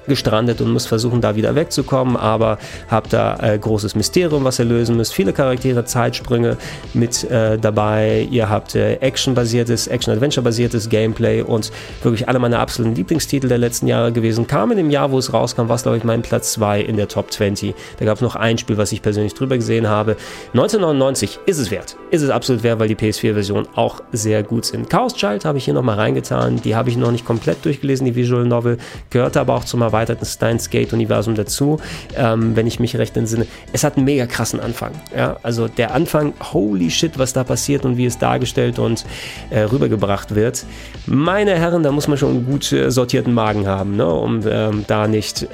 [0.09, 4.65] gestrandet und müsst versuchen, da wieder wegzukommen, aber habt da äh, großes Mysterium, was ihr
[4.65, 5.15] lösen müsst.
[5.15, 6.57] Viele Charaktere, Zeitsprünge
[6.95, 8.27] mit äh, dabei.
[8.31, 11.71] Ihr habt äh, Action-basiertes, Action-Adventure-basiertes Gameplay und
[12.03, 14.47] wirklich alle meine absoluten Lieblingstitel der letzten Jahre gewesen.
[14.47, 16.97] Kamen in dem Jahr, wo es rauskam, war es, glaube ich, mein Platz 2 in
[16.97, 17.75] der Top 20.
[17.99, 20.17] Da gab es noch ein Spiel, was ich persönlich drüber gesehen habe.
[20.55, 21.97] 1999 ist es wert.
[22.11, 24.89] Ist es absolut wert, weil die PS4-Version auch sehr gut sind.
[24.89, 26.57] Chaos Child habe ich hier nochmal reingetan.
[26.57, 28.79] Die habe ich noch nicht komplett durchgelesen, die Visual Novel.
[29.11, 31.81] Gehört aber auch zum Erweiterten erweiterten Steins Gate-Universum dazu,
[32.17, 33.47] ähm, wenn ich mich recht entsinne.
[33.73, 34.93] Es hat einen mega krassen Anfang.
[35.15, 35.39] Ja?
[35.43, 39.05] Also der Anfang, holy shit, was da passiert und wie es dargestellt und
[39.51, 40.65] äh, rübergebracht wird.
[41.07, 44.07] Meine Herren, da muss man schon einen gut äh, sortierten Magen haben, ne?
[44.07, 45.49] um ähm, da nicht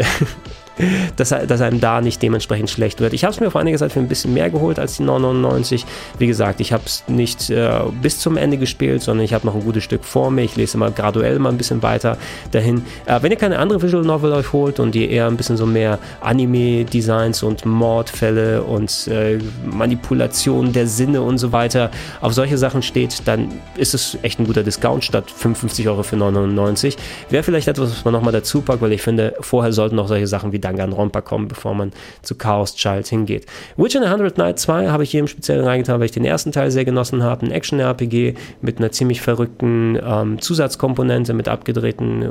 [1.17, 3.13] dass, dass einem da nicht dementsprechend schlecht wird.
[3.13, 5.85] Ich habe es mir vor einiger Zeit für ein bisschen mehr geholt als die 999.
[6.19, 7.71] Wie gesagt, ich habe es nicht äh,
[8.03, 10.43] bis zum Ende gespielt, sondern ich habe noch ein gutes Stück vor mir.
[10.43, 12.17] Ich lese mal graduell mal ein bisschen weiter
[12.51, 12.83] dahin.
[13.07, 15.67] Äh, wenn ihr keine andere Visual Novel euch holt und ihr eher ein bisschen so
[15.67, 22.83] mehr Anime-Designs und Mordfälle und äh, Manipulation der Sinne und so weiter auf solche Sachen
[22.83, 26.97] steht, dann ist es echt ein guter Discount statt 55 Euro für 999.
[27.31, 30.27] Wäre vielleicht etwas, was man nochmal dazu packt, weil ich finde, vorher sollten auch solche
[30.27, 31.93] Sachen wie Danganronpa kommen, bevor man
[32.23, 33.47] zu Chaos Child hingeht.
[33.77, 36.25] Witcher in a Hundred Night 2 habe ich hier im Speziellen reingetan, weil ich den
[36.25, 37.47] ersten Teil sehr genossen habe.
[37.47, 42.29] Ein Action-RPG mit einer ziemlich verrückten ähm, Zusatzkomponente, mit abgedrehten äh,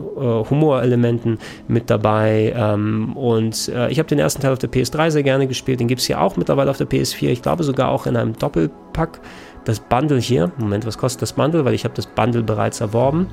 [0.50, 2.54] Humorelementen mit dabei.
[2.56, 5.80] Ähm, und äh, ich habe den ersten Teil auf der PS3 sehr gerne gespielt.
[5.80, 7.30] Den gibt es hier auch mittlerweile auf der PS4.
[7.30, 9.20] Ich glaube sogar auch in einem Doppelpack
[9.66, 10.52] das Bundle hier.
[10.58, 11.66] Moment, was kostet das Bundle?
[11.66, 13.28] Weil ich habe das Bundle bereits erworben.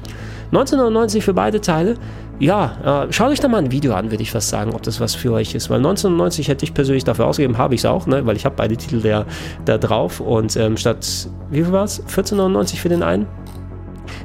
[0.52, 1.94] 1999 für beide Teile.
[2.40, 4.98] Ja, äh, schaut euch da mal ein Video an, würde ich fast sagen, ob das
[4.98, 5.68] was für euch ist.
[5.68, 8.24] Weil 1999 hätte ich persönlich dafür ausgegeben, habe ich es auch, ne?
[8.24, 9.26] weil ich habe beide Titel da,
[9.64, 10.20] da drauf.
[10.20, 11.06] Und ähm, statt,
[11.50, 12.02] wie viel war es?
[12.06, 13.26] 14,99 für den einen?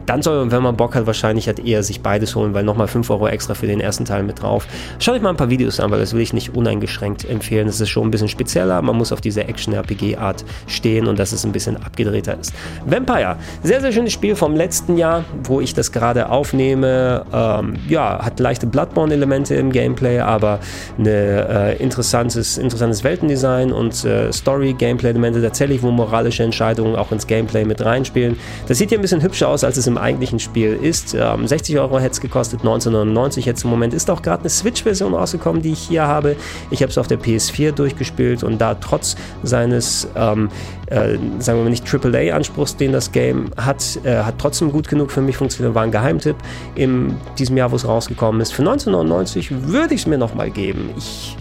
[0.05, 2.87] Dann soll man, wenn man Bock hat, wahrscheinlich halt eher sich beides holen, weil nochmal
[2.87, 4.67] 5 Euro extra für den ersten Teil mit drauf.
[4.99, 7.67] Schaut euch mal ein paar Videos an, weil das will ich nicht uneingeschränkt empfehlen.
[7.67, 8.81] Das ist schon ein bisschen spezieller.
[8.81, 12.53] Man muss auf diese Action-RPG-Art stehen und dass es ein bisschen abgedrehter ist.
[12.85, 17.25] Vampire, sehr, sehr schönes Spiel vom letzten Jahr, wo ich das gerade aufnehme.
[17.33, 20.59] Ähm, ja, hat leichte Bloodborne-Elemente im Gameplay, aber
[20.97, 27.65] ein äh, interessantes, interessantes Weltendesign und äh, Story-Gameplay-Elemente tatsächlich, wo moralische Entscheidungen auch ins Gameplay
[27.65, 28.37] mit reinspielen.
[28.67, 31.15] Das sieht hier ein bisschen hübscher aus, als es im im eigentlichen Spiel ist.
[31.17, 33.93] Ähm, 60 Euro hätte es gekostet, 1999 jetzt im Moment.
[33.93, 36.35] Ist auch gerade eine Switch-Version rausgekommen, die ich hier habe.
[36.69, 40.49] Ich habe es auf der PS4 durchgespielt und da trotz seines, ähm,
[40.87, 45.11] äh, sagen wir mal nicht AAA-Anspruchs, den das Game hat, äh, hat trotzdem gut genug
[45.11, 45.73] für mich funktioniert.
[45.75, 46.35] War ein Geheimtipp
[46.75, 48.51] in diesem Jahr, wo es rausgekommen ist.
[48.51, 50.89] Für 1999 würde ich es mir nochmal geben.
[50.97, 51.37] Ich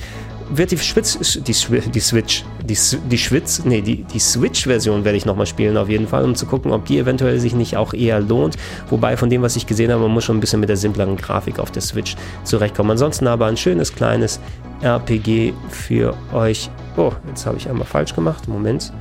[0.51, 1.43] wird die Schwitz, die,
[1.91, 2.77] die Switch, die,
[3.11, 6.47] die Schwitz, nee, die, die Switch-Version werde ich nochmal spielen auf jeden Fall, um zu
[6.47, 8.57] gucken, ob die eventuell sich nicht auch eher lohnt.
[8.91, 11.17] Wobei von dem, was ich gesehen habe, man muss schon ein bisschen mit der simpleren
[11.17, 12.93] Grafik auf der Switch zurechtkommen.
[12.93, 14.41] Ansonsten aber ein schönes kleines
[14.83, 16.71] RPG für euch.
[16.97, 18.49] Oh, jetzt habe ich einmal falsch gemacht.
[18.49, 18.93] Moment.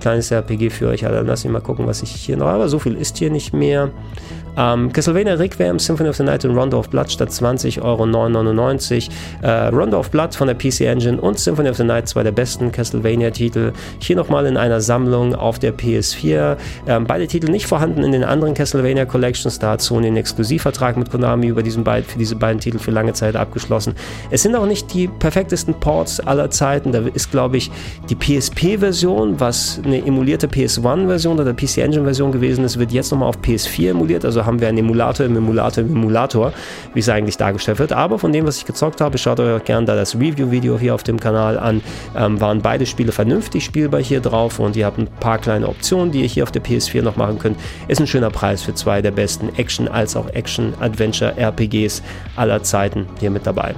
[0.00, 1.04] Kleines RPG für euch.
[1.04, 2.68] Also lass mich mal gucken, was ich hier noch habe.
[2.68, 3.90] So viel ist hier nicht mehr.
[4.56, 8.06] Ähm, Castlevania Requiem, Symphony of the Night und Rondo of Blood statt 20,99 Euro.
[9.42, 12.32] Äh, Rondo of Blood von der PC Engine und Symphony of the Night, zwei der
[12.32, 13.72] besten Castlevania-Titel.
[13.98, 16.56] Hier nochmal in einer Sammlung auf der PS4.
[16.86, 19.58] Ähm, beide Titel nicht vorhanden in den anderen Castlevania Collections.
[19.58, 22.90] Da hat Sony einen Exklusivvertrag mit Konami über diesen beid, für diese beiden Titel für
[22.90, 23.94] lange Zeit abgeschlossen.
[24.30, 26.92] Es sind auch nicht die perfektesten Ports aller Zeiten.
[26.92, 27.70] Da ist, glaube ich,
[28.08, 33.38] die PSP-Version, was eine emulierte PS1-Version oder PC Engine-Version gewesen ist, wird jetzt nochmal auf
[33.38, 34.24] PS4 emuliert.
[34.24, 36.52] Also haben wir einen Emulator im Emulator im Emulator,
[36.94, 37.92] wie es eigentlich dargestellt wird.
[37.92, 41.02] Aber von dem, was ich gezockt habe, schaut euch gerne da das Review-Video hier auf
[41.02, 41.82] dem Kanal an.
[42.16, 46.12] Ähm, waren beide Spiele vernünftig spielbar hier drauf und ihr habt ein paar kleine Optionen,
[46.12, 47.58] die ihr hier auf der PS4 noch machen könnt.
[47.88, 52.02] Ist ein schöner Preis für zwei der besten Action- als auch Action-Adventure-RPGs
[52.36, 53.74] aller Zeiten hier mit dabei.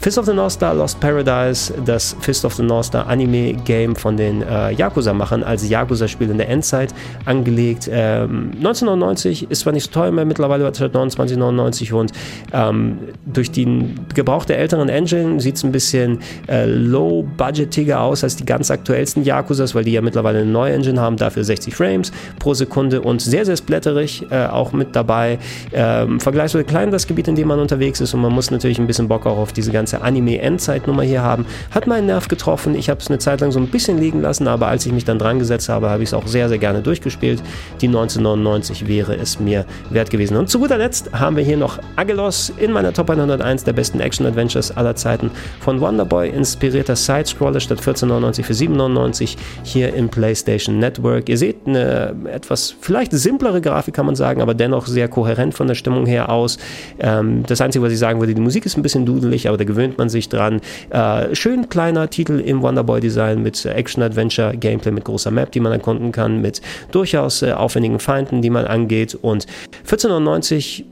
[0.00, 4.16] Fist of the North Star Lost Paradise, das Fist of the North Star Anime-Game von
[4.16, 6.94] den äh, Yakuza-Machern als Yakuza-Spiel in der Endzeit
[7.24, 7.90] angelegt.
[7.90, 12.12] Ähm, 1999 ist zwar nicht so teuer mehr, mittlerweile wird es 29,99 und
[12.52, 18.46] ähm, durch die gebrauchte älteren Engine sieht es ein bisschen äh, low-budgetiger aus als die
[18.46, 22.54] ganz aktuellsten Yakuzas, weil die ja mittlerweile eine neue Engine haben, dafür 60 Frames pro
[22.54, 25.40] Sekunde und sehr, sehr splatterig äh, auch mit dabei.
[25.72, 28.86] Ähm, vergleichsweise klein das Gebiet, in dem man unterwegs ist und man muss natürlich ein
[28.86, 31.46] bisschen Bock auch auf diese ganze ganze Anime-Endzeit-Nummer hier haben.
[31.70, 32.74] Hat meinen Nerv getroffen.
[32.74, 35.04] Ich habe es eine Zeit lang so ein bisschen liegen lassen, aber als ich mich
[35.04, 37.42] dann dran gesetzt habe, habe ich es auch sehr, sehr gerne durchgespielt.
[37.80, 40.36] Die 1999 wäre es mir wert gewesen.
[40.36, 44.00] Und zu guter Letzt haben wir hier noch Agelos in meiner Top 101 der besten
[44.00, 45.30] Action-Adventures aller Zeiten.
[45.60, 51.28] Von Wonderboy inspirierter Side-Scroller statt 14,99 für 7,99 hier im PlayStation Network.
[51.28, 55.66] Ihr seht eine etwas vielleicht simplere Grafik, kann man sagen, aber dennoch sehr kohärent von
[55.66, 56.58] der Stimmung her aus.
[56.98, 59.64] Ähm, das Einzige, was ich sagen würde, die Musik ist ein bisschen dudelig, aber da
[59.78, 60.60] gewöhnt man sich dran.
[60.90, 66.40] Äh, schön kleiner Titel im Wonderboy-Design mit Action-Adventure-Gameplay, mit großer Map, die man erkunden kann,
[66.40, 66.60] mit
[66.90, 69.16] durchaus äh, aufwendigen Feinden, die man angeht.
[69.20, 69.46] Und
[69.88, 70.82] 14,99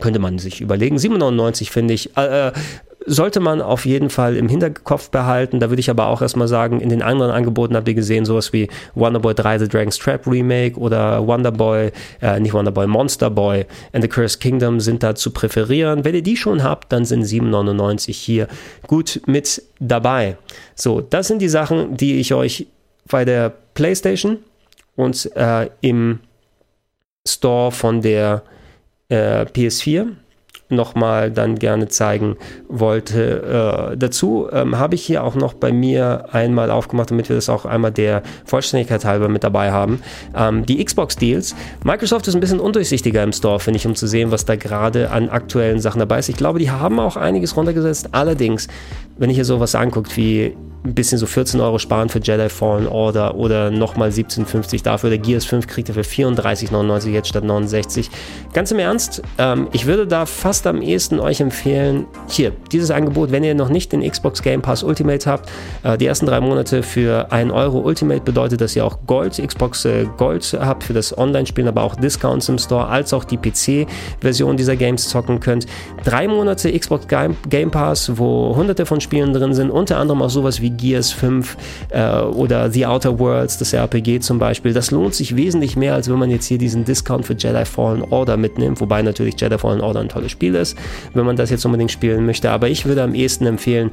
[0.00, 0.96] könnte man sich überlegen.
[0.96, 2.16] 7,99 finde ich.
[2.16, 2.52] Äh, äh
[3.06, 5.58] sollte man auf jeden Fall im Hinterkopf behalten.
[5.58, 8.52] Da würde ich aber auch erstmal sagen, in den anderen Angeboten habt ihr gesehen, sowas
[8.52, 14.02] wie Wonderboy 3 The Dragon's Trap Remake oder Wonderboy, äh, nicht Wonderboy, Monster Boy and
[14.02, 16.04] the Cursed Kingdom sind da zu präferieren.
[16.04, 18.48] Wenn ihr die schon habt, dann sind 7,99 hier
[18.86, 20.36] gut mit dabei.
[20.74, 22.66] So, das sind die Sachen, die ich euch
[23.08, 24.38] bei der PlayStation
[24.96, 26.20] und äh, im
[27.26, 28.42] Store von der
[29.08, 30.08] äh, PS4
[30.70, 32.36] nochmal dann gerne zeigen
[32.68, 33.90] wollte.
[33.92, 37.48] Äh, dazu ähm, habe ich hier auch noch bei mir einmal aufgemacht, damit wir das
[37.48, 40.00] auch einmal der Vollständigkeit halber mit dabei haben.
[40.36, 41.54] Ähm, die Xbox-Deals.
[41.84, 45.10] Microsoft ist ein bisschen undurchsichtiger im Store, finde ich, um zu sehen, was da gerade
[45.10, 46.28] an aktuellen Sachen dabei ist.
[46.28, 48.10] Ich glaube, die haben auch einiges runtergesetzt.
[48.12, 48.68] Allerdings,
[49.18, 52.86] wenn ich hier sowas anguckt wie ein bisschen so 14 Euro sparen für Jedi Fallen
[52.86, 55.10] Order oder nochmal 17,50 dafür.
[55.10, 58.10] Der Gears 5 kriegt er für 34,99 jetzt statt 69.
[58.54, 63.30] Ganz im Ernst, ähm, ich würde da fast am ehesten euch empfehlen, hier, dieses Angebot,
[63.30, 65.50] wenn ihr noch nicht den Xbox Game Pass Ultimate habt,
[65.82, 69.84] äh, die ersten drei Monate für 1 Euro Ultimate bedeutet, dass ihr auch Gold, Xbox
[69.84, 74.56] äh, Gold habt für das Online-Spielen, aber auch Discounts im Store, als auch die PC-Version
[74.56, 75.66] dieser Games zocken könnt.
[76.04, 80.30] Drei Monate Xbox Game, Game Pass, wo hunderte von Spielen drin sind, unter anderem auch
[80.30, 81.56] sowas wie wie Gears 5
[81.90, 84.72] äh, oder The Outer Worlds, das RPG zum Beispiel.
[84.72, 88.02] Das lohnt sich wesentlich mehr, als wenn man jetzt hier diesen Discount für Jedi Fallen
[88.02, 90.76] Order mitnimmt, wobei natürlich Jedi Fallen Order ein tolles Spiel ist,
[91.14, 92.50] wenn man das jetzt unbedingt spielen möchte.
[92.50, 93.90] Aber ich würde am ehesten empfehlen,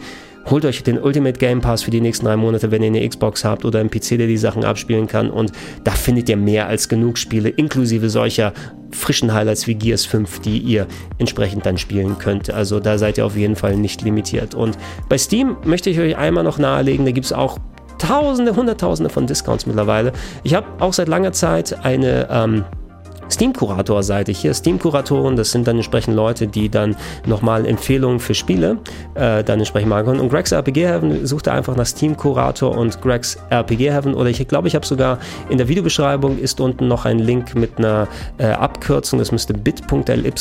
[0.50, 3.44] holt euch den Ultimate Game Pass für die nächsten drei Monate, wenn ihr eine Xbox
[3.44, 5.30] habt oder einen PC, der die Sachen abspielen kann.
[5.30, 5.52] Und
[5.84, 8.54] da findet ihr mehr als genug Spiele, inklusive solcher
[8.92, 10.88] frischen Highlights wie Gears 5, die ihr
[11.18, 12.50] entsprechend dann spielen könnt.
[12.50, 14.56] Also da seid ihr auf jeden Fall nicht limitiert.
[14.56, 14.78] Und
[15.10, 17.60] bei Steam möchte ich euch einmal noch nahelegen, da gibt es auch
[17.98, 20.14] Tausende, Hunderttausende von Discounts mittlerweile.
[20.44, 22.64] Ich habe auch seit langer Zeit eine ähm,
[23.30, 24.32] Steam-Kurator-Seite.
[24.32, 28.78] Hier Steam-Kuratoren, das sind dann entsprechend Leute, die dann nochmal Empfehlungen für Spiele
[29.16, 30.20] äh, dann entsprechend machen können.
[30.20, 34.14] Und Greg's RPG Heaven sucht einfach nach Steam-Kurator und Greg's RPG Heaven.
[34.14, 35.20] Oder ich glaube, ich habe sogar
[35.50, 38.08] in der Videobeschreibung ist unten noch ein Link mit einer
[38.38, 39.20] äh, Abkürzung.
[39.20, 40.34] Das müsste bit.ly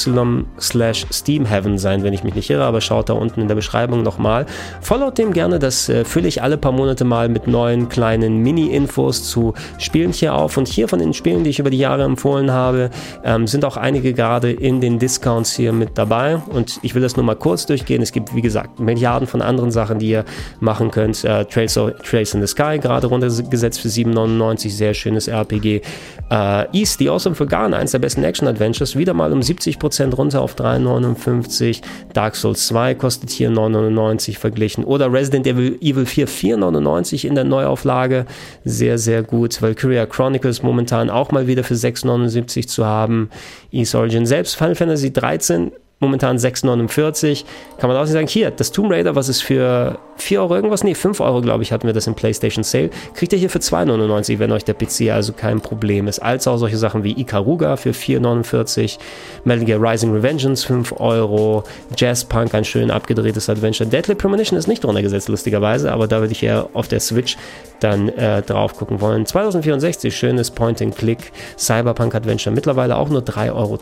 [0.60, 2.64] slash steamheaven sein, wenn ich mich nicht irre.
[2.64, 4.46] Aber schaut da unten in der Beschreibung nochmal.
[4.80, 9.28] Followt dem gerne, das äh, fülle ich alle paar Monate mal mit neuen kleinen Mini-Infos
[9.28, 10.56] zu Spielen hier auf.
[10.56, 12.90] Und hier von den Spielen, die ich über die Jahre empfohlen habe, habe,
[13.24, 16.36] ähm, sind auch einige gerade in den Discounts hier mit dabei.
[16.36, 18.02] Und ich will das nur mal kurz durchgehen.
[18.02, 20.24] Es gibt, wie gesagt, Milliarden von anderen Sachen, die ihr
[20.60, 21.24] machen könnt.
[21.24, 25.82] Äh, Trails, Trails in the Sky, gerade runtergesetzt für 7,99, sehr schönes RPG.
[26.30, 30.54] Äh, East, The Awesome Forgotten, eins der besten Action-Adventures, wieder mal um 70% runter auf
[30.54, 31.82] 3,59.
[32.12, 34.84] Dark Souls 2 kostet hier 9,99 verglichen.
[34.84, 38.26] Oder Resident Evil, Evil 4, 4,99 in der Neuauflage.
[38.64, 39.62] Sehr, sehr gut.
[39.62, 43.30] Valkyria Chronicles momentan auch mal wieder für 6,79 zu haben.
[43.70, 47.44] East Origin selbst, Final Fantasy 13 momentan 6,49.
[47.78, 50.84] Kann man auch nicht sagen, hier, das Tomb Raider, was ist für 4 Euro irgendwas?
[50.84, 52.90] Nee, 5 Euro, glaube ich, hatten wir das im PlayStation Sale.
[53.14, 56.18] Kriegt ihr hier für 2,99, wenn euch der PC also kein Problem ist.
[56.18, 58.98] Als auch solche Sachen wie Ikaruga für 4,49.
[59.44, 61.64] Metal Gear Rising Revengeance 5 Euro.
[61.96, 63.88] Jazzpunk, ein schön abgedrehtes Adventure.
[63.88, 67.36] Deadly Premonition ist nicht runtergesetzt, lustigerweise, aber da würde ich eher auf der Switch
[67.80, 69.26] dann äh, drauf gucken wollen.
[69.26, 72.54] 2064, schönes Point-and-Click Cyberpunk Adventure.
[72.54, 73.78] Mittlerweile auch nur 3,20 Euro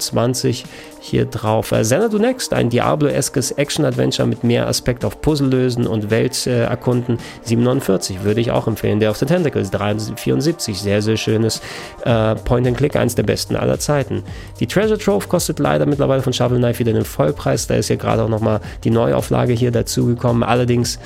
[1.00, 1.72] hier drauf.
[1.72, 6.64] Äh, Xanadu Next, ein Diablo-eskes Action-Adventure mit mehr Aspekt auf Puzzle lösen und Welt äh,
[6.64, 7.16] erkunden.
[7.44, 9.00] 749 würde ich auch empfehlen.
[9.00, 11.62] Der of the Tentacles, 374, sehr, sehr schönes
[12.04, 14.22] äh, Point-and-Click, eins der besten aller Zeiten.
[14.60, 17.68] Die Treasure Trove kostet leider mittlerweile von Shovel Knife wieder den Vollpreis.
[17.68, 20.42] Da ist ja gerade auch nochmal die Neuauflage hier dazugekommen.
[20.42, 20.98] Allerdings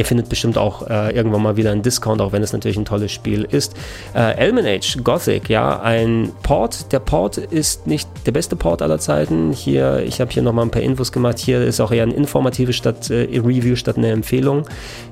[0.00, 2.86] Ihr findet bestimmt auch äh, irgendwann mal wieder einen Discount, auch wenn es natürlich ein
[2.86, 3.74] tolles Spiel ist.
[4.14, 6.90] Äh, Elman Age, Gothic, ja, ein Port.
[6.90, 9.52] Der Port ist nicht der beste Port aller Zeiten.
[9.52, 11.38] Hier, ich habe hier nochmal ein paar Infos gemacht.
[11.38, 14.64] Hier ist auch eher ein informatives statt äh, Review statt eine Empfehlung.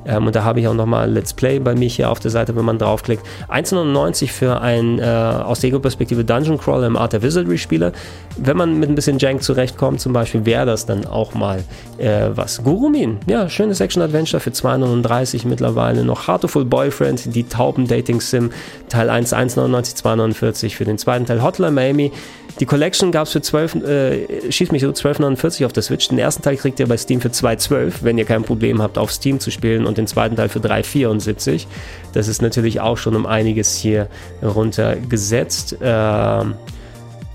[0.07, 2.57] Ähm, und da habe ich auch nochmal Let's Play bei mir hier auf der Seite,
[2.57, 3.23] wenn man draufklickt.
[3.51, 7.93] 1,99 für ein äh, aus der Ego-Perspektive Dungeon Crawler im Art der Wizardry-Spieler.
[8.39, 11.63] Wenn man mit ein bisschen Jank zurechtkommt, zum Beispiel, wäre das dann auch mal
[11.99, 12.65] äh, was.
[12.65, 16.29] Gurumin, ja, schönes Action-Adventure für 2,39 mittlerweile noch.
[16.29, 18.51] Heartful Boyfriend, die Tauben-Dating-Sim,
[18.89, 21.43] Teil 1, 1,99, 2,49 für den zweiten Teil.
[21.43, 22.13] Hotline Miami,
[22.61, 26.09] die Collection gab es für 12, äh, schießt mich so 12,49 auf der Switch.
[26.09, 29.13] Den ersten Teil kriegt ihr bei Steam für 2,12, wenn ihr kein Problem habt, auf
[29.13, 31.67] Steam zu spielen und den zweiten Teil für 3,74.
[32.13, 34.09] Das ist natürlich auch schon um einiges hier
[34.43, 35.77] runtergesetzt.
[35.81, 36.55] Ähm,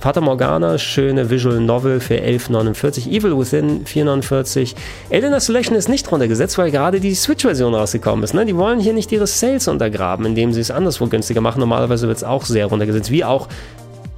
[0.04, 3.08] Fata Morgana, schöne Visual Novel für 11,49.
[3.08, 4.76] Evil Within 4,49.
[5.10, 8.34] Alien Isolation ist nicht runtergesetzt, weil gerade die Switch-Version rausgekommen ist.
[8.34, 8.46] Ne?
[8.46, 11.62] Die wollen hier nicht ihre Sales untergraben, indem sie es anderswo günstiger machen.
[11.62, 13.48] Normalerweise wird es auch sehr runtergesetzt, wie auch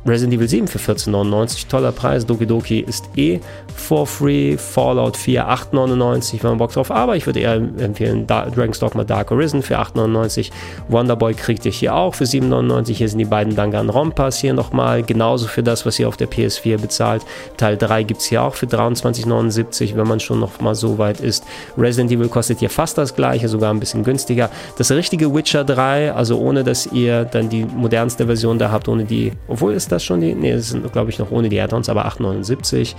[0.06, 2.26] Resident Evil 7 für 14,99, toller Preis.
[2.26, 3.40] Doki Doki ist eh
[3.76, 4.56] for free.
[4.56, 6.92] Fallout 4, 8,99, wenn man Bock drauf.
[6.92, 10.52] Aber ich würde eher empfehlen, da Dragon's Dogma Dark Arisen für 8,99.
[10.90, 12.94] Wonderboy kriegt ihr hier auch für 7,99.
[12.94, 15.02] Hier sind die beiden Danganronpas hier nochmal.
[15.02, 17.24] Genauso für das, was ihr auf der PS4 bezahlt.
[17.58, 21.20] Teil 3 gibt es hier auch für 23,79, wenn man schon noch mal so weit
[21.20, 21.44] ist.
[21.78, 24.52] Resident Evil kostet hier fast das gleiche, sogar ein bisschen günstiger.
[24.78, 29.06] Das richtige Witcher 3, also ohne dass ihr dann die modernste Version da habt, ohne
[29.06, 31.90] die, obwohl ist das schon die, nee, das sind glaube ich noch ohne die Add-ons,
[31.90, 32.96] aber 8,79.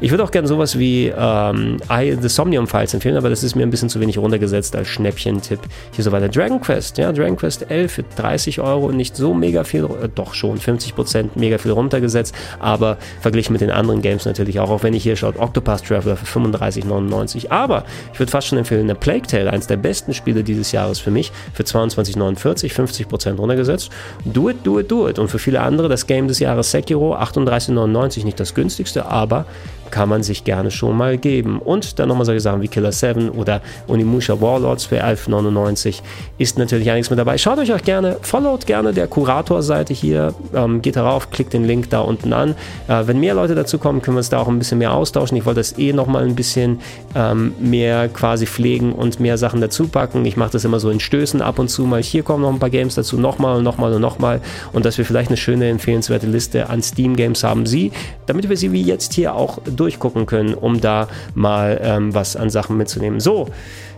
[0.00, 3.62] Ich würde auch gerne sowas wie ähm, The Somnium Files empfehlen, aber das ist mir
[3.62, 5.60] ein bisschen zu wenig runtergesetzt als Schnäppchen-Tipp.
[5.92, 6.28] Hier so weiter.
[6.28, 10.34] Dragon Quest, ja, Dragon Quest 11 für 30 Euro, nicht so mega viel, äh, doch
[10.34, 14.94] schon 50% mega viel runtergesetzt, aber verglichen mit den anderen Games natürlich auch, auch wenn
[14.94, 17.50] ich hier schaut, Octopath Traveler für 35,99.
[17.50, 20.98] Aber ich würde fast schon empfehlen, eine Plague Tale, eines der besten Spiele dieses Jahres
[20.98, 23.90] für mich, für 22,49, 50% runtergesetzt.
[24.24, 25.18] Do it, do it, do it.
[25.18, 29.46] Und für viele andere das Game des Jahres Sekiro, 38,99, nicht das günstigste, aber
[29.90, 31.58] kann man sich gerne schon mal geben.
[31.58, 36.02] Und dann nochmal solche Sachen wie Killer 7 oder Onimusha Warlords für 11,99
[36.38, 37.38] ist natürlich einiges mit dabei.
[37.38, 41.90] Schaut euch auch gerne, followt gerne der Kurator-Seite hier, ähm, geht darauf, klickt den Link
[41.90, 42.54] da unten an.
[42.88, 45.36] Äh, wenn mehr Leute dazu kommen, können wir uns da auch ein bisschen mehr austauschen.
[45.36, 46.80] Ich wollte das eh nochmal ein bisschen
[47.14, 50.24] ähm, mehr quasi pflegen und mehr Sachen dazu packen.
[50.24, 52.02] Ich mache das immer so in Stößen ab und zu mal.
[52.02, 54.40] Hier kommen noch ein paar Games dazu, nochmal und nochmal und nochmal.
[54.72, 57.92] Und dass wir vielleicht eine schöne, empfehlenswerte Liste an Steam-Games haben, sie,
[58.26, 62.50] damit wir sie wie jetzt hier auch durchgucken können, um da mal ähm, was an
[62.50, 63.20] Sachen mitzunehmen.
[63.20, 63.48] So,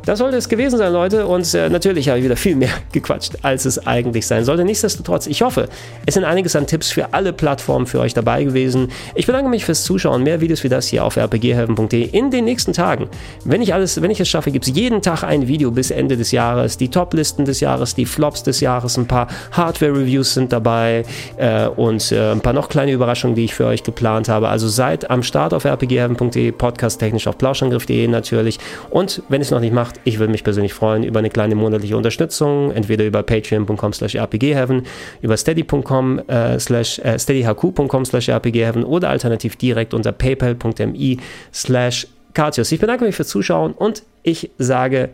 [0.04, 1.26] das sollte es gewesen sein, Leute.
[1.26, 4.64] Und äh, natürlich habe ich wieder viel mehr gequatscht, als es eigentlich sein sollte.
[4.64, 5.68] Nichtsdestotrotz, ich hoffe,
[6.06, 8.90] es sind einiges an Tipps für alle Plattformen für euch dabei gewesen.
[9.14, 10.22] Ich bedanke mich fürs Zuschauen.
[10.22, 13.08] Mehr Videos wie das hier auf rpghelden.de in den nächsten Tagen.
[13.44, 16.16] Wenn ich alles, wenn ich es schaffe, gibt es jeden Tag ein Video bis Ende
[16.16, 16.76] des Jahres.
[16.76, 21.04] Die Top-Listen des Jahres, die Flops des Jahres, ein paar Hardware-Reviews sind dabei
[21.36, 24.48] äh, und äh, ein paar noch kleine Überraschungen, die ich für euch geplant habe.
[24.48, 28.58] Also seid am Start auf rpghelden.de, podcast technisch auf plauschangriff.de natürlich.
[28.90, 31.96] Und wenn es noch nicht macht, ich würde mich persönlich freuen über eine kleine monatliche
[31.96, 34.82] Unterstützung, entweder über patreon.com slash rpgheaven,
[35.22, 41.18] über steady.com äh, slash äh, steadyhq.com slash rpgheaven oder alternativ direkt unter paypal.mi
[41.52, 42.70] slash Katius.
[42.72, 45.10] Ich bedanke mich fürs Zuschauen und ich sage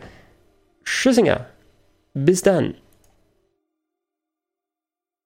[0.83, 1.47] Tschüssinger.
[2.13, 2.75] Bis dann.